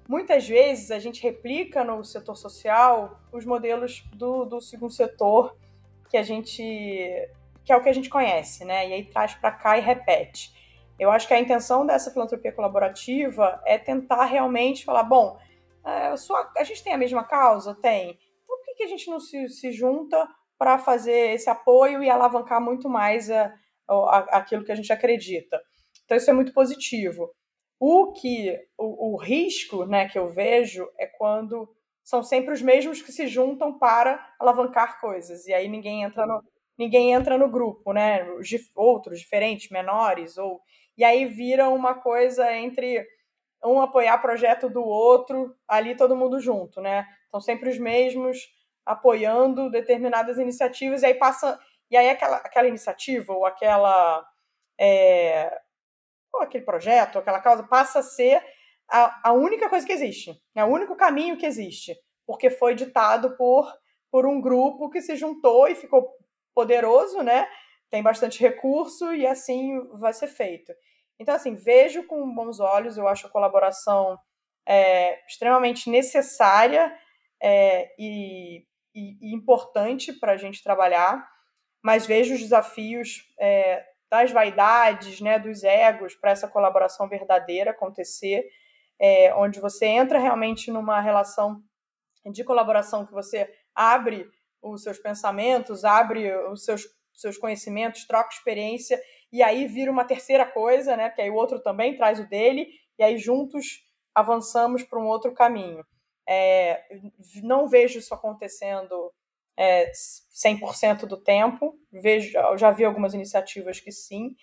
[0.08, 5.54] muitas vezes a gente replica no setor social os modelos do, do segundo setor
[6.08, 6.62] que a gente
[7.64, 8.88] que é o que a gente conhece, né?
[8.88, 10.50] E aí traz para cá e repete.
[10.98, 15.38] Eu acho que a intenção dessa filantropia colaborativa é tentar realmente falar, bom,
[15.84, 17.74] a gente tem a mesma causa?
[17.74, 18.18] Tem.
[18.42, 22.08] Então por que, que a gente não se, se junta para fazer esse apoio e
[22.08, 23.54] alavancar muito mais a,
[23.86, 25.60] a, aquilo que a gente acredita?
[26.06, 27.30] Então isso é muito positivo.
[27.80, 31.68] O que o, o risco né, que eu vejo é quando
[32.02, 35.46] são sempre os mesmos que se juntam para alavancar coisas.
[35.46, 36.42] E aí ninguém entra no,
[36.76, 38.26] ninguém entra no grupo, né?
[38.74, 40.60] Outros diferentes, menores, ou
[40.96, 43.06] e aí vira uma coisa entre
[43.64, 47.06] um apoiar projeto do outro, ali todo mundo junto, né?
[47.30, 48.38] São sempre os mesmos
[48.84, 51.58] apoiando determinadas iniciativas, e aí passa.
[51.90, 54.26] E aí aquela, aquela iniciativa ou aquela.
[54.78, 55.60] É,
[56.32, 58.42] ou aquele projeto, ou aquela causa, passa a ser
[58.90, 61.94] a, a única coisa que existe, é o único caminho que existe,
[62.26, 63.66] porque foi ditado por
[64.10, 66.10] por um grupo que se juntou e ficou
[66.54, 67.48] poderoso, né?
[67.90, 70.72] Tem bastante recurso e assim vai ser feito.
[71.18, 74.18] Então, assim, vejo com bons olhos, eu acho a colaboração
[74.66, 76.94] é, extremamente necessária
[77.42, 78.64] é, e,
[78.94, 81.26] e, e, importante para a gente trabalhar,
[81.82, 88.48] mas vejo os desafios é, das vaidades, né, dos egos, para essa colaboração verdadeira acontecer,
[88.98, 91.62] é, onde você entra realmente numa relação
[92.32, 94.28] de colaboração que você abre
[94.62, 96.82] os seus pensamentos, abre os seus,
[97.14, 101.08] seus conhecimentos, troca experiência, e aí vira uma terceira coisa, né?
[101.08, 102.68] Porque aí o outro também traz o dele,
[102.98, 105.84] e aí juntos avançamos para um outro caminho.
[106.28, 106.82] É,
[107.42, 109.12] não vejo isso acontecendo
[109.58, 114.36] é, 100% do tempo, vejo, já vi algumas iniciativas que sim.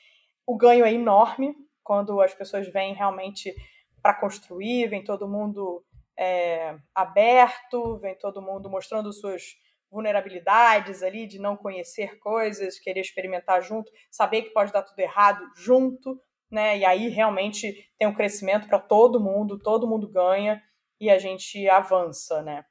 [0.46, 3.56] O ganho é enorme quando as pessoas vêm realmente
[4.02, 5.86] para construir, vem todo mundo
[6.20, 9.56] é, aberto, vem todo mundo mostrando suas
[9.90, 15.42] vulnerabilidades ali, de não conhecer coisas, querer experimentar junto, saber que pode dar tudo errado
[15.56, 16.20] junto,
[16.52, 16.78] né?
[16.78, 20.62] E aí realmente tem um crescimento para todo mundo, todo mundo ganha
[21.00, 22.66] e a gente avança, né?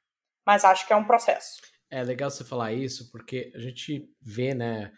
[0.45, 1.74] Mas acho que é um processo.
[1.89, 4.91] É legal você falar isso, porque a gente vê, né?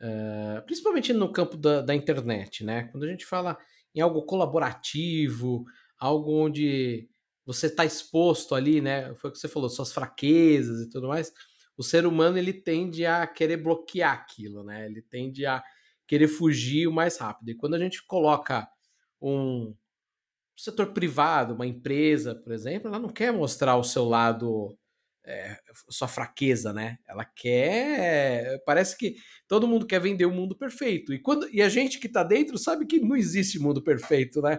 [0.00, 2.84] Uh, principalmente no campo da, da internet, né?
[2.84, 3.56] Quando a gente fala
[3.94, 5.64] em algo colaborativo,
[5.98, 7.08] algo onde
[7.46, 9.14] você está exposto ali, né?
[9.16, 11.32] Foi o que você falou, suas fraquezas e tudo mais.
[11.76, 14.86] O ser humano ele tende a querer bloquear aquilo, né?
[14.86, 15.62] Ele tende a
[16.06, 17.50] querer fugir o mais rápido.
[17.50, 18.68] E quando a gente coloca
[19.20, 19.74] um
[20.56, 24.76] setor privado, uma empresa, por exemplo, ela não quer mostrar o seu lado,
[25.26, 25.56] é,
[25.88, 26.98] sua fraqueza, né?
[27.08, 28.62] Ela quer.
[28.64, 29.16] Parece que
[29.48, 31.12] todo mundo quer vender o mundo perfeito.
[31.12, 34.58] E, quando, e a gente que está dentro sabe que não existe mundo perfeito, né?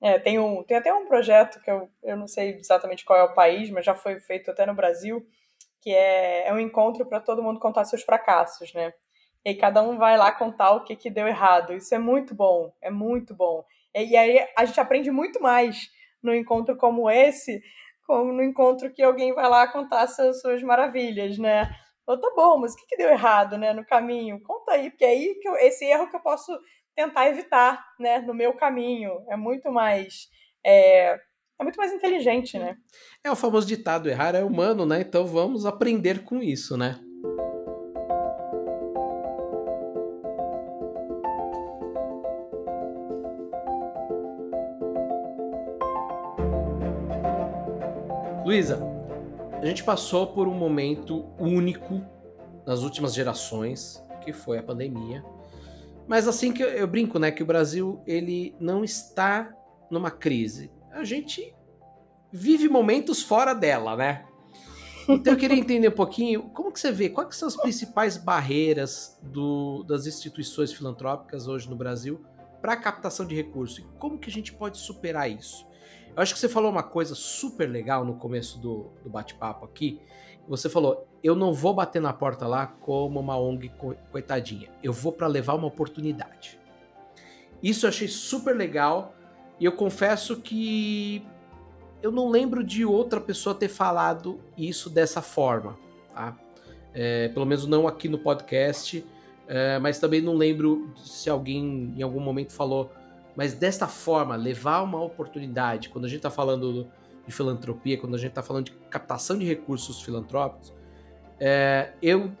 [0.00, 3.24] É, tem, um, tem até um projeto que eu, eu não sei exatamente qual é
[3.24, 5.26] o país, mas já foi feito até no Brasil,
[5.80, 8.92] que é, é um encontro para todo mundo contar seus fracassos, né?
[9.44, 11.72] E cada um vai lá contar o que, que deu errado.
[11.72, 13.64] Isso é muito bom, é muito bom.
[13.94, 15.90] E, e aí a gente aprende muito mais
[16.22, 17.62] no encontro como esse,
[18.08, 21.70] como no encontro que alguém vai lá contar suas, suas maravilhas, né?
[22.06, 24.42] Ou tá bom, mas o que, que deu errado, né, no caminho?
[24.42, 26.58] Conta aí, porque é aí que eu, esse erro que eu posso
[26.96, 29.22] tentar evitar, né, no meu caminho.
[29.28, 30.30] É muito mais
[30.64, 31.20] é,
[31.60, 32.78] é muito mais inteligente, né?
[33.22, 35.02] É o famoso ditado, errar é humano, né?
[35.02, 36.98] Então vamos aprender com isso, né?
[48.58, 48.80] Luísa,
[49.62, 52.04] a gente passou por um momento único
[52.66, 55.24] nas últimas gerações, que foi a pandemia.
[56.08, 59.54] Mas assim que eu, eu brinco, né, que o Brasil ele não está
[59.88, 60.72] numa crise.
[60.90, 61.54] A gente
[62.32, 64.26] vive momentos fora dela, né?
[65.08, 69.20] Então eu queria entender um pouquinho como que você vê, quais são as principais barreiras
[69.22, 72.24] do, das instituições filantrópicas hoje no Brasil
[72.60, 75.64] para a captação de recursos e como que a gente pode superar isso?
[76.18, 80.00] Eu acho que você falou uma coisa super legal no começo do, do bate-papo aqui,
[80.48, 83.70] você falou, eu não vou bater na porta lá como uma ONG
[84.10, 84.68] coitadinha.
[84.82, 86.58] Eu vou para levar uma oportunidade.
[87.62, 89.14] Isso eu achei super legal
[89.60, 91.24] e eu confesso que
[92.02, 95.78] eu não lembro de outra pessoa ter falado isso dessa forma,
[96.12, 96.36] tá?
[96.92, 99.06] É, pelo menos não aqui no podcast,
[99.46, 102.90] é, mas também não lembro se alguém em algum momento falou,
[103.38, 106.90] mas desta forma, levar uma oportunidade, quando a gente está falando
[107.24, 110.74] de filantropia, quando a gente está falando de captação de recursos filantrópicos,
[111.38, 112.32] é, eu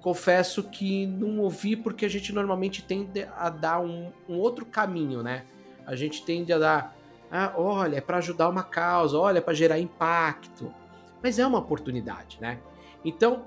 [0.00, 5.22] confesso que não ouvi porque a gente normalmente tende a dar um, um outro caminho,
[5.22, 5.44] né?
[5.86, 6.96] A gente tende a dar,
[7.30, 10.74] ah, olha, é para ajudar uma causa, olha, é para gerar impacto.
[11.22, 12.58] Mas é uma oportunidade, né?
[13.04, 13.44] Então,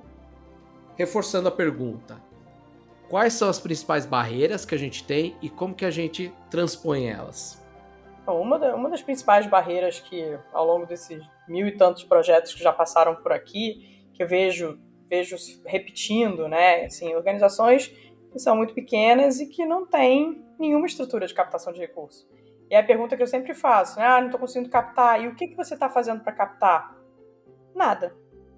[0.96, 2.22] reforçando a pergunta,
[3.13, 7.06] quais são as principais barreiras que a gente tem e como que a gente transpõe
[7.06, 7.63] elas?
[8.26, 12.63] Uma, da, uma das principais barreiras que, ao longo desses mil e tantos projetos que
[12.63, 16.86] já passaram por aqui, que eu vejo, vejo repetindo, né?
[16.86, 17.89] Assim, organizações
[18.32, 22.28] que são muito pequenas e que não têm nenhuma estrutura de captação de recursos.
[22.67, 24.08] E é a pergunta que eu sempre faço, né?
[24.08, 25.21] Ah, não estou conseguindo captar.
[25.23, 26.97] E o que, que você está fazendo para captar?
[27.76, 28.15] Nada,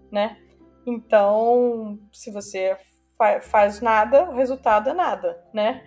[0.09, 0.37] né?
[0.87, 2.77] Então, se você
[3.17, 5.83] fa faz nada, o resultado é nada, né?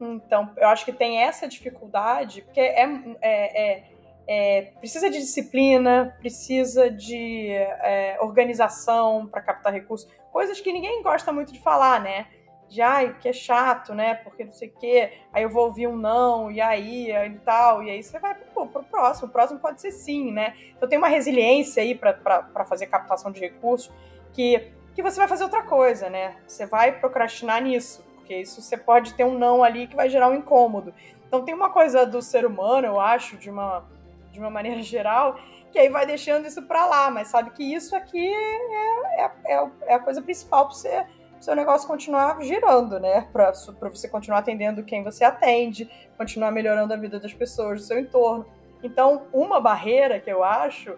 [0.00, 2.82] Então, eu acho que tem essa dificuldade, porque é,
[3.20, 3.84] é, é,
[4.26, 11.32] é precisa de disciplina, precisa de é, organização para captar recursos, coisas que ninguém gosta
[11.32, 12.26] muito de falar, né?
[12.68, 14.14] De, ai, que é chato, né?
[14.14, 17.82] Porque não sei o quê, aí eu vou ouvir um não, e aí, e tal,
[17.82, 20.54] e aí você vai pro, pro próximo, o próximo pode ser sim, né?
[20.76, 23.92] Então tem uma resiliência aí para fazer captação de recursos
[24.32, 26.36] que que você vai fazer outra coisa, né?
[26.46, 30.28] Você vai procrastinar nisso, porque isso você pode ter um não ali que vai gerar
[30.28, 30.94] um incômodo.
[31.26, 33.84] Então tem uma coisa do ser humano, eu acho, de uma,
[34.30, 35.38] de uma maneira geral,
[35.72, 39.68] que aí vai deixando isso para lá, mas sabe que isso aqui é, é, é,
[39.86, 41.06] é a coisa principal para você
[41.44, 43.28] seu negócio continuar girando, né?
[43.30, 47.98] Para você continuar atendendo quem você atende, continuar melhorando a vida das pessoas do seu
[47.98, 48.46] entorno.
[48.82, 50.96] Então, uma barreira que eu acho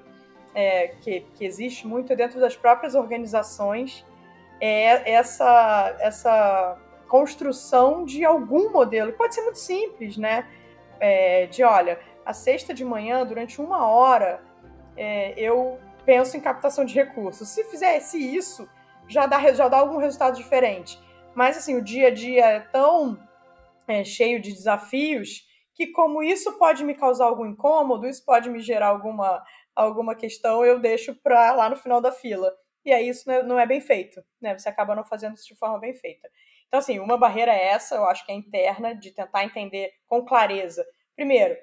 [0.57, 4.07] é, que, que existe muito dentro das próprias organizações
[4.59, 10.49] é essa, essa construção de algum modelo, pode ser muito simples, né?
[10.99, 14.43] É, de olha, a sexta de manhã, durante uma hora,
[14.97, 17.51] é, eu penso em captação de recursos.
[17.51, 18.67] Se fizesse isso,
[19.07, 20.99] já dá, já dá algum resultado diferente.
[21.35, 23.19] Mas, assim, o dia a dia é tão
[23.87, 28.61] é, cheio de desafios que, como isso pode me causar algum incômodo, isso pode me
[28.61, 29.45] gerar alguma,
[29.77, 32.53] alguma questão, eu deixo para lá no final da fila.
[32.85, 34.57] E aí isso não é, não é bem feito, né?
[34.57, 36.29] Você acaba não fazendo isso de forma bem feita.
[36.67, 40.25] Então, assim, uma barreira é essa, eu acho que é interna, de tentar entender com
[40.25, 40.85] clareza.
[41.15, 41.57] Primeiro,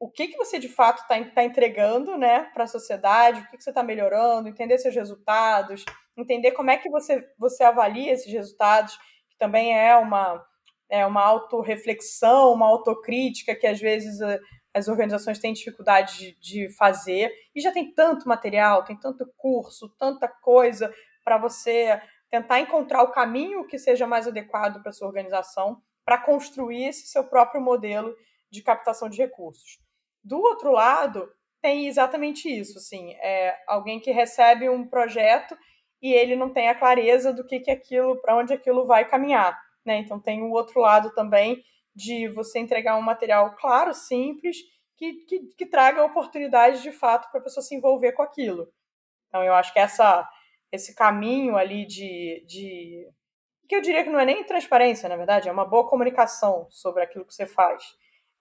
[0.00, 3.56] o que, que você de fato está tá entregando né, para a sociedade, o que,
[3.56, 5.84] que você está melhorando, entender seus resultados,
[6.16, 8.96] entender como é que você, você avalia esses resultados,
[9.28, 10.44] que também é uma,
[10.88, 14.40] é uma autorreflexão, uma autocrítica que às vezes eh,
[14.78, 19.88] as organizações têm dificuldade de, de fazer, e já tem tanto material, tem tanto curso,
[19.98, 20.92] tanta coisa
[21.24, 26.84] para você tentar encontrar o caminho que seja mais adequado para sua organização, para construir
[26.84, 28.14] esse seu próprio modelo
[28.50, 29.78] de captação de recursos.
[30.22, 35.56] Do outro lado, tem exatamente isso, assim, é alguém que recebe um projeto
[36.00, 39.58] e ele não tem a clareza do que, que aquilo, para onde aquilo vai caminhar,
[39.84, 39.98] né?
[39.98, 41.62] Então tem o outro lado também
[41.98, 44.58] de você entregar um material claro, simples,
[44.96, 48.72] que, que, que traga oportunidade de fato para a pessoa se envolver com aquilo.
[49.28, 50.28] Então eu acho que essa,
[50.72, 53.08] esse caminho ali de, de.
[53.68, 57.02] que eu diria que não é nem transparência, na verdade, é uma boa comunicação sobre
[57.02, 57.82] aquilo que você faz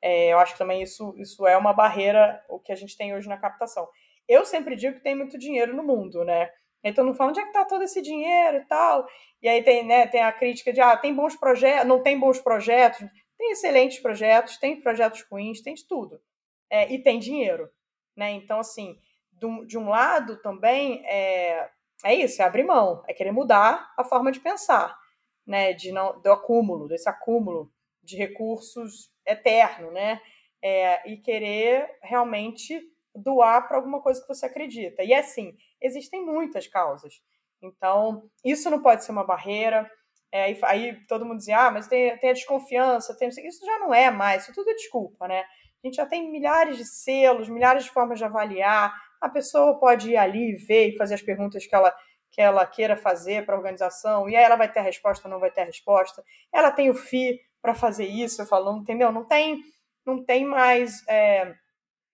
[0.01, 3.15] é, eu acho que também isso, isso é uma barreira, o que a gente tem
[3.15, 3.87] hoje na captação.
[4.27, 6.49] Eu sempre digo que tem muito dinheiro no mundo, né?
[6.83, 9.07] Então não fala onde é que está todo esse dinheiro e tal.
[9.41, 12.39] E aí tem, né, tem a crítica de ah, tem bons projetos, não tem bons
[12.39, 13.05] projetos,
[13.37, 16.19] tem excelentes projetos, tem projetos ruins, tem de tudo.
[16.69, 17.69] É, e tem dinheiro.
[18.15, 18.31] Né?
[18.31, 18.99] Então, assim,
[19.65, 21.69] de um lado também é,
[22.03, 24.97] é isso, é abrir mão, é querer mudar a forma de pensar,
[25.45, 25.73] né?
[25.73, 27.71] De não, do acúmulo, desse acúmulo
[28.03, 30.21] de recursos eterno, né?
[30.61, 32.81] É, e querer realmente
[33.15, 35.03] doar para alguma coisa que você acredita.
[35.03, 37.21] E assim, existem muitas causas.
[37.61, 39.89] Então, isso não pode ser uma barreira.
[40.31, 43.29] É, aí todo mundo dizia, ah, mas tem, tem a desconfiança, tem...
[43.29, 45.43] isso já não é mais, isso tudo é desculpa, né?
[45.83, 48.93] A gente já tem milhares de selos, milhares de formas de avaliar.
[49.21, 51.93] A pessoa pode ir ali, ver e fazer as perguntas que ela,
[52.31, 55.31] que ela queira fazer para a organização, e aí ela vai ter a resposta ou
[55.31, 56.23] não vai ter a resposta.
[56.51, 58.41] Ela tem o FI, para fazer isso.
[58.41, 59.11] Eu falo, entendeu?
[59.11, 59.61] Não tem,
[60.05, 61.53] não tem mais, é,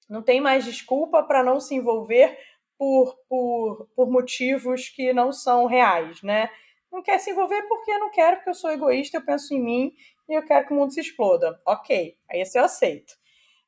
[0.09, 2.35] não tem mais desculpa para não se envolver
[2.77, 6.49] por, por, por motivos que não são reais, né?
[6.93, 9.61] Não quer se envolver porque eu não quero, porque eu sou egoísta, eu penso em
[9.61, 9.93] mim
[10.29, 11.59] e eu quero que o mundo se exploda.
[11.65, 13.13] Ok, aí esse eu aceito.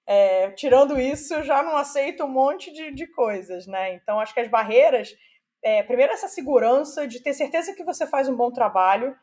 [0.06, 3.96] É, tirando isso, eu já não aceito um monte de, de coisas, né?
[3.96, 5.14] Então, acho que as barreiras,
[5.64, 9.18] é, primeiro, essa segurança de ter certeza que você faz um bom trabalho,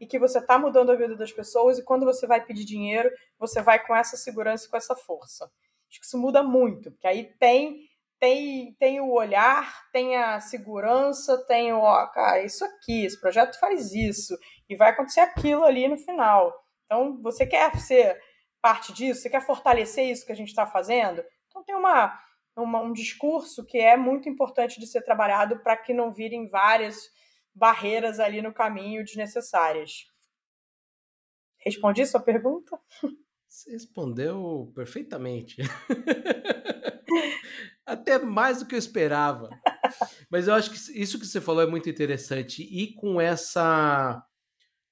[0.00, 3.10] e que você está mudando a vida das pessoas e quando você vai pedir dinheiro,
[3.38, 5.50] você vai com essa segurança e com essa força.
[5.88, 7.87] Acho que isso muda muito, porque aí tem
[8.20, 13.58] tem, tem o olhar, tem a segurança, tem o, ó, cara, isso aqui, esse projeto
[13.58, 14.36] faz isso,
[14.68, 16.52] e vai acontecer aquilo ali no final.
[16.84, 18.20] Então, você quer ser
[18.60, 21.22] parte disso, você quer fortalecer isso que a gente está fazendo?
[21.48, 22.18] Então, tem uma,
[22.56, 26.96] uma, um discurso que é muito importante de ser trabalhado para que não virem várias
[27.54, 30.06] barreiras ali no caminho desnecessárias.
[31.58, 32.78] Respondi sua pergunta?
[33.48, 35.62] Você respondeu perfeitamente.
[37.88, 39.48] Até mais do que eu esperava.
[40.30, 42.62] Mas eu acho que isso que você falou é muito interessante.
[42.62, 44.22] E com essa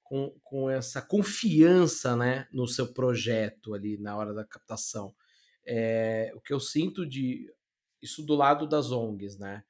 [0.02, 5.14] com, com essa confiança né, no seu projeto ali na hora da captação.
[5.66, 7.52] É, o que eu sinto de
[8.00, 9.62] isso do lado das ONGs, né?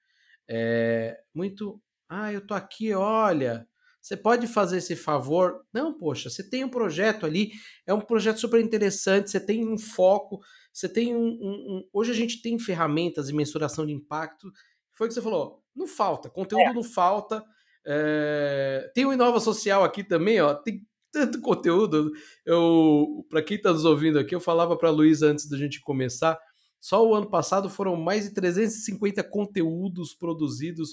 [0.49, 3.66] É muito ah, eu tô aqui, olha.
[4.07, 5.66] Você pode fazer esse favor?
[5.72, 7.50] Não, poxa, você tem um projeto ali,
[7.84, 10.38] é um projeto super interessante, você tem um foco,
[10.72, 11.26] você tem um.
[11.26, 11.88] um, um...
[11.92, 14.48] Hoje a gente tem ferramentas de mensuração de impacto.
[14.92, 16.72] Foi o que você falou, não falta, conteúdo é.
[16.72, 17.42] não falta.
[17.84, 18.88] É...
[18.94, 20.54] Tem o Inova Social aqui também, ó.
[20.54, 22.12] Tem tanto conteúdo.
[22.44, 25.80] Eu, para quem está nos ouvindo aqui, eu falava para a Luísa antes da gente
[25.80, 26.38] começar.
[26.80, 30.90] Só o ano passado foram mais de 350 conteúdos produzidos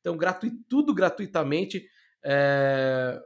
[0.00, 1.84] Então, gratuito, tudo gratuitamente.
[2.24, 3.20] É...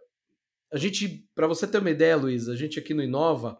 [0.72, 3.58] A gente, para você ter uma ideia, Luiz, a gente aqui no Inova,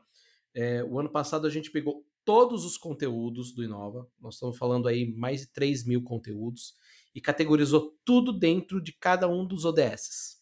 [0.54, 4.86] é, o ano passado a gente pegou todos os conteúdos do Inova, nós estamos falando
[4.86, 6.74] aí mais de 3 mil conteúdos,
[7.14, 10.38] e categorizou tudo dentro de cada um dos ODSs.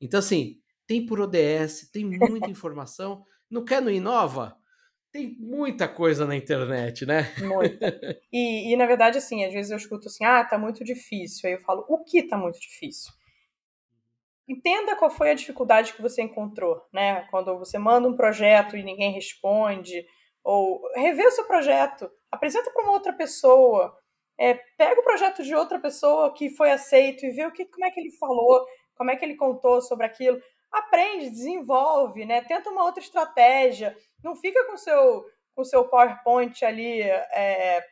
[0.00, 3.24] Então, assim, tem por ODS, tem muita informação.
[3.50, 4.56] Não quer no Inova?
[5.10, 7.32] Tem muita coisa na internet, né?
[7.38, 8.20] Muita.
[8.30, 11.48] E, e, na verdade, assim, às vezes eu escuto assim, ah, tá muito difícil.
[11.48, 13.12] Aí eu falo, o que tá muito difícil?
[14.48, 17.22] Entenda qual foi a dificuldade que você encontrou, né?
[17.30, 20.06] Quando você manda um projeto e ninguém responde,
[20.44, 23.96] ou rever o seu projeto, apresenta para uma outra pessoa,
[24.38, 27.84] é, pega o projeto de outra pessoa que foi aceito e vê o que, como
[27.84, 28.64] é que ele falou,
[28.96, 30.40] como é que ele contou sobre aquilo
[30.76, 32.42] aprende, desenvolve, né?
[32.42, 33.96] Tenta uma outra estratégia.
[34.22, 35.24] Não fica com seu
[35.54, 37.82] com seu PowerPoint ali é,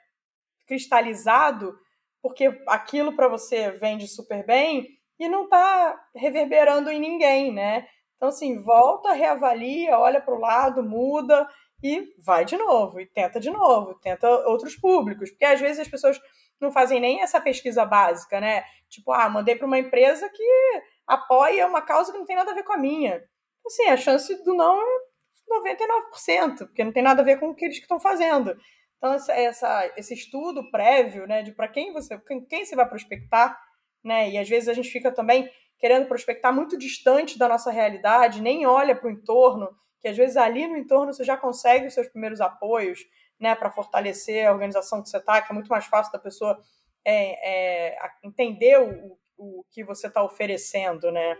[0.66, 1.78] cristalizado,
[2.22, 4.86] porque aquilo para você vende super bem
[5.18, 7.86] e não está reverberando em ninguém, né?
[8.16, 11.48] Então, assim, volta, reavalia, olha para o lado, muda
[11.82, 15.88] e vai de novo, e tenta de novo, tenta outros públicos, porque às vezes as
[15.88, 16.18] pessoas
[16.60, 18.64] não fazem nem essa pesquisa básica, né?
[18.88, 22.54] Tipo, ah, mandei para uma empresa que apoia uma causa que não tem nada a
[22.54, 23.22] ver com a minha.
[23.66, 25.04] Assim, a chance do não é
[25.50, 28.56] 99%, porque não tem nada a ver com o que eles estão fazendo.
[28.96, 33.58] Então, essa, esse estudo prévio, né, de para quem você, quem você vai prospectar,
[34.04, 38.42] né, e às vezes a gente fica também querendo prospectar muito distante da nossa realidade,
[38.42, 39.68] nem olha para o entorno,
[40.00, 43.00] que às vezes ali no entorno você já consegue os seus primeiros apoios,
[43.40, 46.58] né, para fortalecer a organização que você está, que é muito mais fácil da pessoa
[47.04, 51.36] é, é, entender o, o que você está oferecendo, né?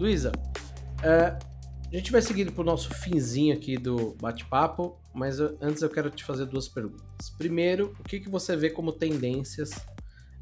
[0.00, 0.30] Luísa,
[1.02, 1.47] é,
[1.90, 5.88] a gente vai seguindo para o nosso finzinho aqui do bate-papo, mas eu, antes eu
[5.88, 7.30] quero te fazer duas perguntas.
[7.38, 9.70] Primeiro, o que, que você vê como tendências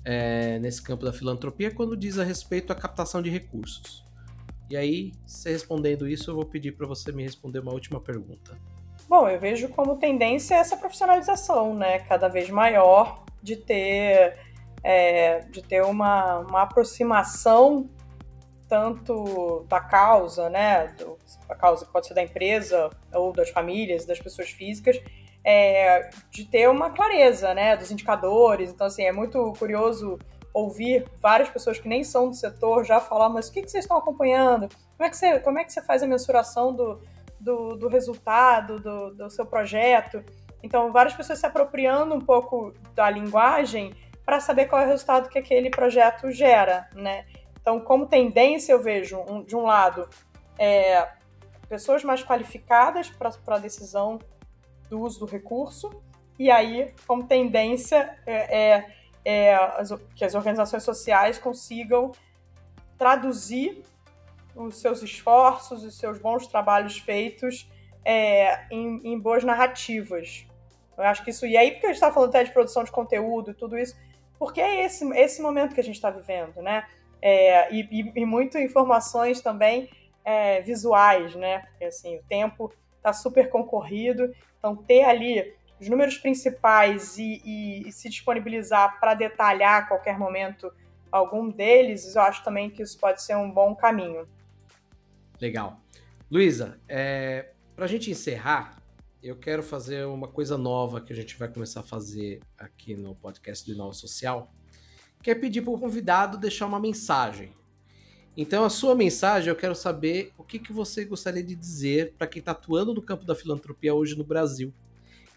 [0.05, 4.05] é, nesse campo da filantropia quando diz a respeito à captação de recursos?
[4.69, 8.59] E aí, você respondendo isso, eu vou pedir para você me responder uma última pergunta.
[9.09, 12.01] Bom, eu vejo como tendência essa profissionalização, né?
[12.01, 14.37] Cada vez maior de ter,
[14.83, 17.89] é, de ter uma, uma aproximação
[18.69, 20.95] tanto da causa, né?
[21.49, 25.01] A causa pode ser da empresa ou das famílias, das pessoas físicas,
[25.45, 27.77] é, de ter uma clareza, né?
[27.77, 28.71] Dos indicadores.
[28.71, 30.19] Então, assim, é muito curioso
[30.53, 33.85] ouvir várias pessoas que nem são do setor já falar, mas o que, que vocês
[33.85, 34.69] estão acompanhando?
[34.97, 36.99] Como é que você, como é que você faz a mensuração do,
[37.39, 40.25] do, do resultado do, do seu projeto.
[40.63, 43.95] Então, várias pessoas se apropriando um pouco da linguagem
[44.25, 47.25] para saber qual é o resultado que aquele projeto gera, né?
[47.67, 50.09] Então, como tendência, eu vejo, um, de um lado,
[50.57, 51.09] é,
[51.69, 54.21] pessoas mais qualificadas para a decisão
[54.89, 56.01] do uso do recurso,
[56.39, 58.95] e aí, como tendência, é, é,
[59.25, 62.13] é as, que as organizações sociais consigam
[62.97, 63.83] traduzir
[64.55, 67.69] os seus esforços, os seus bons trabalhos feitos
[68.05, 70.47] é, em, em, boas narrativas.
[70.97, 71.45] Eu acho que isso.
[71.45, 73.97] E aí, porque a gente está falando até de produção de conteúdo e tudo isso,
[74.39, 76.87] porque é esse, esse momento que a gente está vivendo, né?
[77.21, 79.89] É, e, e, e muito informações também
[80.25, 81.61] é, visuais, né?
[81.61, 87.93] Porque assim, o tempo está super concorrido, então ter ali os números principais e, e,
[87.93, 90.73] se disponibilizar para detalhar a qualquer momento
[91.13, 94.27] algum deles, eu acho também que isso pode ser um bom caminho.
[95.41, 95.81] Legal.
[96.31, 98.83] Luísa, é, para a gente encerrar,
[99.23, 103.15] eu quero fazer uma coisa nova que a gente vai começar a fazer aqui no
[103.15, 104.53] podcast do Inova Social,
[105.27, 107.53] que é pedir para o convidado deixar uma mensagem.
[108.37, 112.29] Então, a sua mensagem, eu quero saber o que, que você gostaria de dizer para
[112.29, 114.73] quem está atuando no campo da filantropia hoje no Brasil.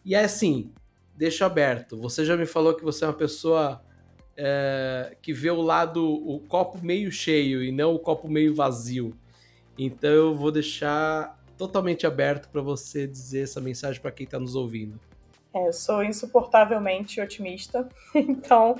[0.05, 0.71] E é assim,
[1.15, 1.97] deixa aberto.
[1.97, 3.83] Você já me falou que você é uma pessoa
[4.37, 9.17] é, que vê o lado, o copo meio cheio e não o copo meio vazio.
[9.75, 14.53] Então eu vou deixar totalmente aberto para você dizer essa mensagem para quem está nos
[14.53, 14.99] ouvindo.
[15.53, 18.75] É, eu sou insuportavelmente otimista, então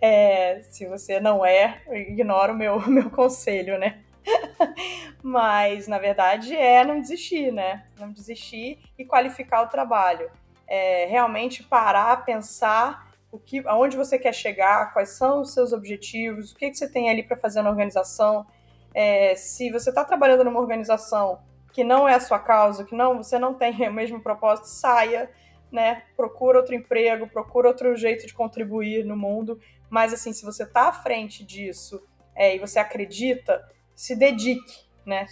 [0.00, 4.00] é, se você não é, ignora o meu, meu conselho, né?
[5.22, 7.86] Mas na verdade é não desistir, né?
[7.98, 10.30] Não desistir e qualificar o trabalho.
[10.66, 16.52] É, realmente parar, pensar o que, aonde você quer chegar, quais são os seus objetivos,
[16.52, 18.46] o que, que você tem ali para fazer na organização
[18.94, 21.40] é, se você está trabalhando numa organização
[21.72, 25.28] que não é a sua causa, que não você não tem o mesmo propósito, saia,
[25.74, 26.04] né?
[26.16, 29.60] Procura outro emprego, procura outro jeito de contribuir no mundo.
[29.90, 32.00] Mas assim, se você está à frente disso
[32.32, 33.60] é, e você acredita,
[33.92, 35.26] se dedique, né?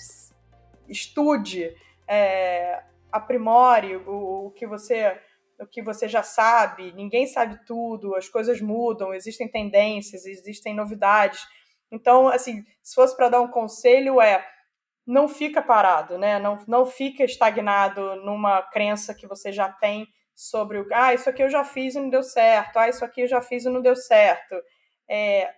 [0.89, 1.73] Estude,
[2.09, 2.83] é,
[3.13, 5.17] aprimore o, o que você
[5.61, 11.47] o que você já sabe, ninguém sabe tudo, as coisas mudam, existem tendências, existem novidades.
[11.89, 14.45] Então, assim, se fosse para dar um conselho, é
[15.07, 16.41] não fica parado, né?
[16.41, 21.43] Não, não fica estagnado numa crença que você já tem sobre o ah, isso aqui
[21.43, 23.83] eu já fiz e não deu certo, ah, isso aqui eu já fiz e não
[23.83, 24.55] deu certo.
[25.09, 25.53] É,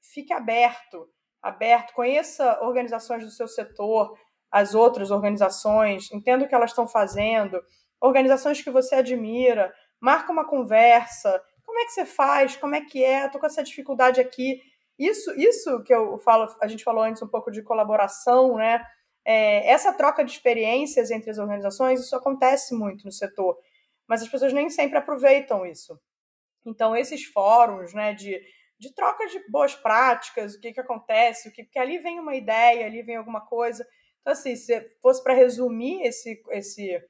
[0.00, 1.08] fique aberto,
[1.42, 4.16] aberto, conheça organizações do seu setor,
[4.50, 7.60] as outras organizações, entenda o que elas estão fazendo,
[8.00, 13.04] organizações que você admira, marca uma conversa, como é que você faz, como é que
[13.04, 14.60] é, estou com essa dificuldade aqui.
[14.98, 18.82] Isso, isso que eu falo, a gente falou antes um pouco de colaboração, né?
[19.24, 23.56] É, essa troca de experiências entre as organizações, isso acontece muito no setor,
[24.10, 25.96] mas as pessoas nem sempre aproveitam isso.
[26.66, 28.42] Então, esses fóruns, né, de,
[28.76, 32.34] de troca de boas práticas, o que, que acontece, o que, porque ali vem uma
[32.34, 33.86] ideia, ali vem alguma coisa.
[34.20, 37.00] Então, assim, se fosse para resumir esse, esse,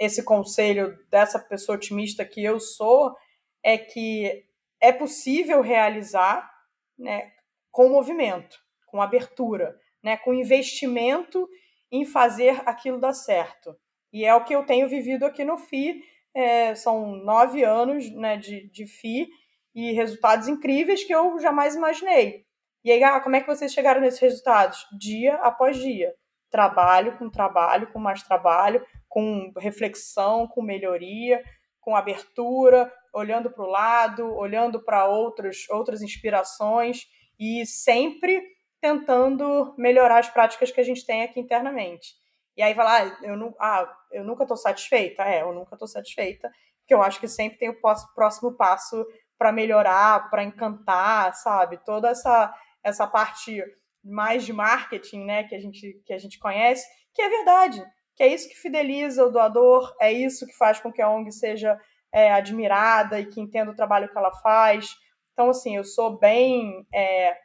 [0.00, 3.14] esse conselho dessa pessoa otimista que eu sou,
[3.62, 4.44] é que
[4.80, 6.52] é possível realizar
[6.98, 7.32] né,
[7.70, 11.48] com movimento, com abertura, né, com investimento
[11.88, 13.78] em fazer aquilo dar certo.
[14.12, 16.02] E é o que eu tenho vivido aqui no FI.
[16.34, 19.28] É, são nove anos né, de, de FI
[19.74, 22.46] e resultados incríveis que eu jamais imaginei.
[22.84, 24.86] E aí, ah, como é que vocês chegaram nesses resultados?
[24.98, 26.14] Dia após dia
[26.50, 31.42] trabalho com trabalho, com mais trabalho, com reflexão, com melhoria,
[31.80, 37.06] com abertura, olhando para o lado, olhando para outros outras inspirações
[37.40, 38.42] e sempre
[38.80, 42.14] tentando melhorar as práticas que a gente tem aqui internamente.
[42.56, 45.22] E aí lá, ah, eu, não, ah, eu nunca estou satisfeita?
[45.22, 46.50] É, eu nunca estou satisfeita,
[46.80, 47.80] porque eu acho que sempre tem o
[48.14, 49.06] próximo passo
[49.38, 51.78] para melhorar, para encantar, sabe?
[51.84, 53.62] Toda essa, essa parte
[54.04, 57.84] mais de marketing, né, que a gente que a gente conhece, que é verdade,
[58.16, 61.30] que é isso que fideliza o doador, é isso que faz com que a ONG
[61.32, 61.78] seja
[62.12, 64.90] é, admirada e que entenda o trabalho que ela faz.
[65.32, 67.36] Então, assim, eu sou bem é,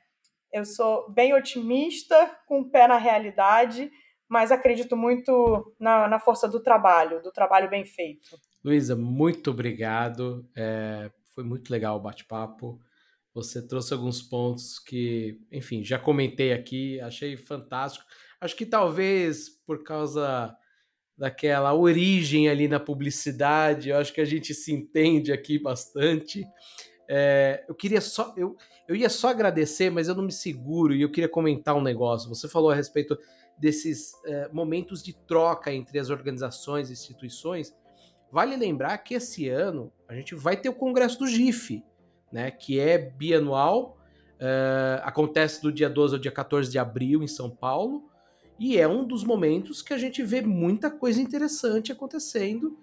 [0.51, 3.91] eu sou bem otimista, com o pé na realidade,
[4.29, 8.37] mas acredito muito na, na força do trabalho, do trabalho bem feito.
[8.63, 10.47] Luísa, muito obrigado.
[10.55, 12.79] É, foi muito legal o bate-papo.
[13.33, 18.05] Você trouxe alguns pontos que, enfim, já comentei aqui, achei fantástico.
[18.41, 20.55] Acho que talvez por causa
[21.17, 26.45] daquela origem ali na publicidade, eu acho que a gente se entende aqui bastante.
[27.09, 28.55] É, eu queria só, eu,
[28.87, 32.29] eu ia só agradecer, mas eu não me seguro e eu queria comentar um negócio.
[32.29, 33.17] Você falou a respeito
[33.57, 37.75] desses é, momentos de troca entre as organizações e instituições.
[38.31, 41.83] Vale lembrar que esse ano a gente vai ter o Congresso do GIF
[42.31, 43.97] né, que é bianual,
[44.35, 48.09] uh, acontece do dia 12 ao dia 14 de abril em São Paulo,
[48.59, 52.77] e é um dos momentos que a gente vê muita coisa interessante acontecendo.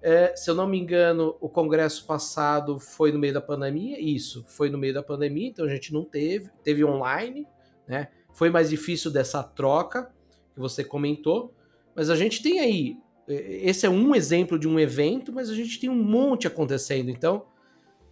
[0.00, 4.44] Uh, se eu não me engano, o congresso passado foi no meio da pandemia, isso,
[4.46, 7.46] foi no meio da pandemia, então a gente não teve, teve online,
[7.86, 8.08] né?
[8.32, 10.10] Foi mais difícil dessa troca
[10.54, 11.54] que você comentou,
[11.94, 12.96] mas a gente tem aí,
[13.28, 17.10] eh, esse é um exemplo de um evento, mas a gente tem um monte acontecendo,
[17.10, 17.46] então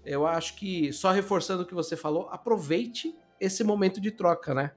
[0.05, 4.73] eu acho que, só reforçando o que você falou, aproveite esse momento de troca, né?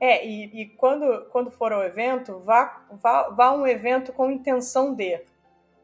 [0.00, 4.30] É, e, e quando, quando for ao evento, vá, vá, vá a um evento com
[4.30, 5.20] intenção de.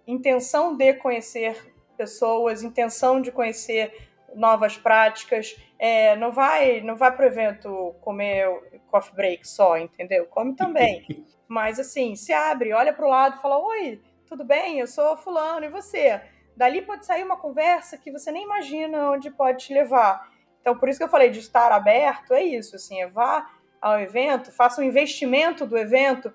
[0.06, 5.56] Intenção de conhecer pessoas, intenção de conhecer novas práticas.
[5.78, 8.48] É, não vai não vai para o evento comer
[8.90, 10.26] coffee break só, entendeu?
[10.26, 11.06] Come também.
[11.48, 14.78] Mas assim, se abre, olha para o lado e fala: Oi, tudo bem?
[14.78, 16.20] Eu sou fulano, e você?
[16.56, 20.28] Dali pode sair uma conversa que você nem imagina onde pode te levar.
[20.60, 24.00] Então, por isso que eu falei de estar aberto, é isso, assim, é vá ao
[24.00, 26.32] evento, faça um investimento do evento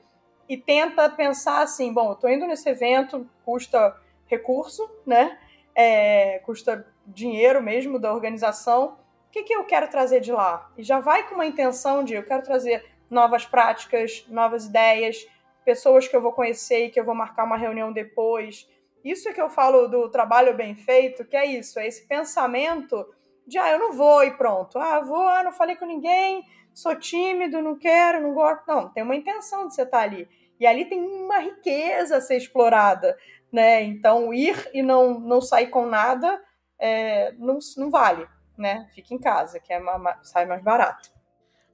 [0.47, 3.95] e tenta pensar assim, bom, eu estou indo nesse evento, custa
[4.27, 5.39] recurso, né?
[5.73, 8.97] É, custa dinheiro mesmo da organização.
[9.27, 10.71] O que, que eu quero trazer de lá?
[10.77, 15.27] E já vai com uma intenção de eu quero trazer novas práticas, novas ideias,
[15.63, 18.67] pessoas que eu vou conhecer e que eu vou marcar uma reunião depois
[19.03, 23.07] isso é que eu falo do trabalho bem feito, que é isso, é esse pensamento
[23.47, 24.77] de, ah, eu não vou e pronto.
[24.77, 26.43] Ah, vou, ah, não falei com ninguém,
[26.73, 28.63] sou tímido, não quero, não gosto.
[28.67, 30.27] Não, tem uma intenção de você estar ali.
[30.59, 33.17] E ali tem uma riqueza a ser explorada,
[33.51, 33.81] né?
[33.81, 36.39] Então, ir e não, não sair com nada
[36.79, 38.27] é, não, não vale,
[38.57, 38.87] né?
[38.93, 39.81] Fica em casa, que é
[40.23, 41.09] sai mais barato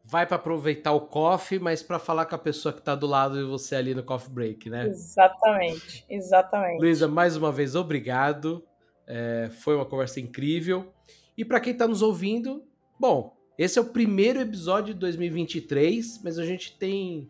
[0.08, 3.38] vai para aproveitar o coffee, mas para falar com a pessoa que está do lado
[3.38, 4.88] de você ali no coffee break, né?
[4.88, 6.80] Exatamente, exatamente.
[6.80, 8.64] Luísa, mais uma vez, obrigado.
[9.08, 10.94] É, foi uma conversa incrível.
[11.36, 12.64] E para quem está nos ouvindo,
[13.00, 17.30] bom, esse é o primeiro episódio de 2023, mas a gente tem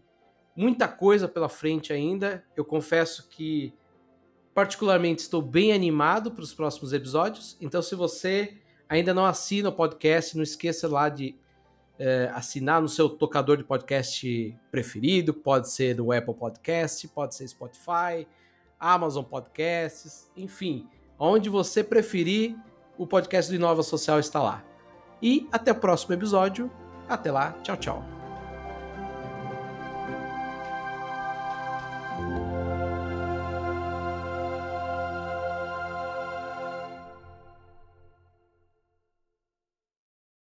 [0.56, 2.44] muita coisa pela frente ainda.
[2.58, 3.74] Eu confesso que
[4.56, 7.58] particularmente estou bem animado para os próximos episódios.
[7.60, 11.36] Então, se você ainda não assina o podcast, não esqueça lá de
[12.00, 15.34] é, assinar no seu tocador de podcast preferido.
[15.34, 18.26] Pode ser do Apple Podcast, pode ser Spotify,
[18.80, 20.88] Amazon Podcasts, enfim,
[21.20, 22.56] onde você preferir,
[22.98, 24.64] o podcast do Inova Social está lá.
[25.22, 26.72] E até o próximo episódio.
[27.10, 28.15] Até lá, tchau, tchau.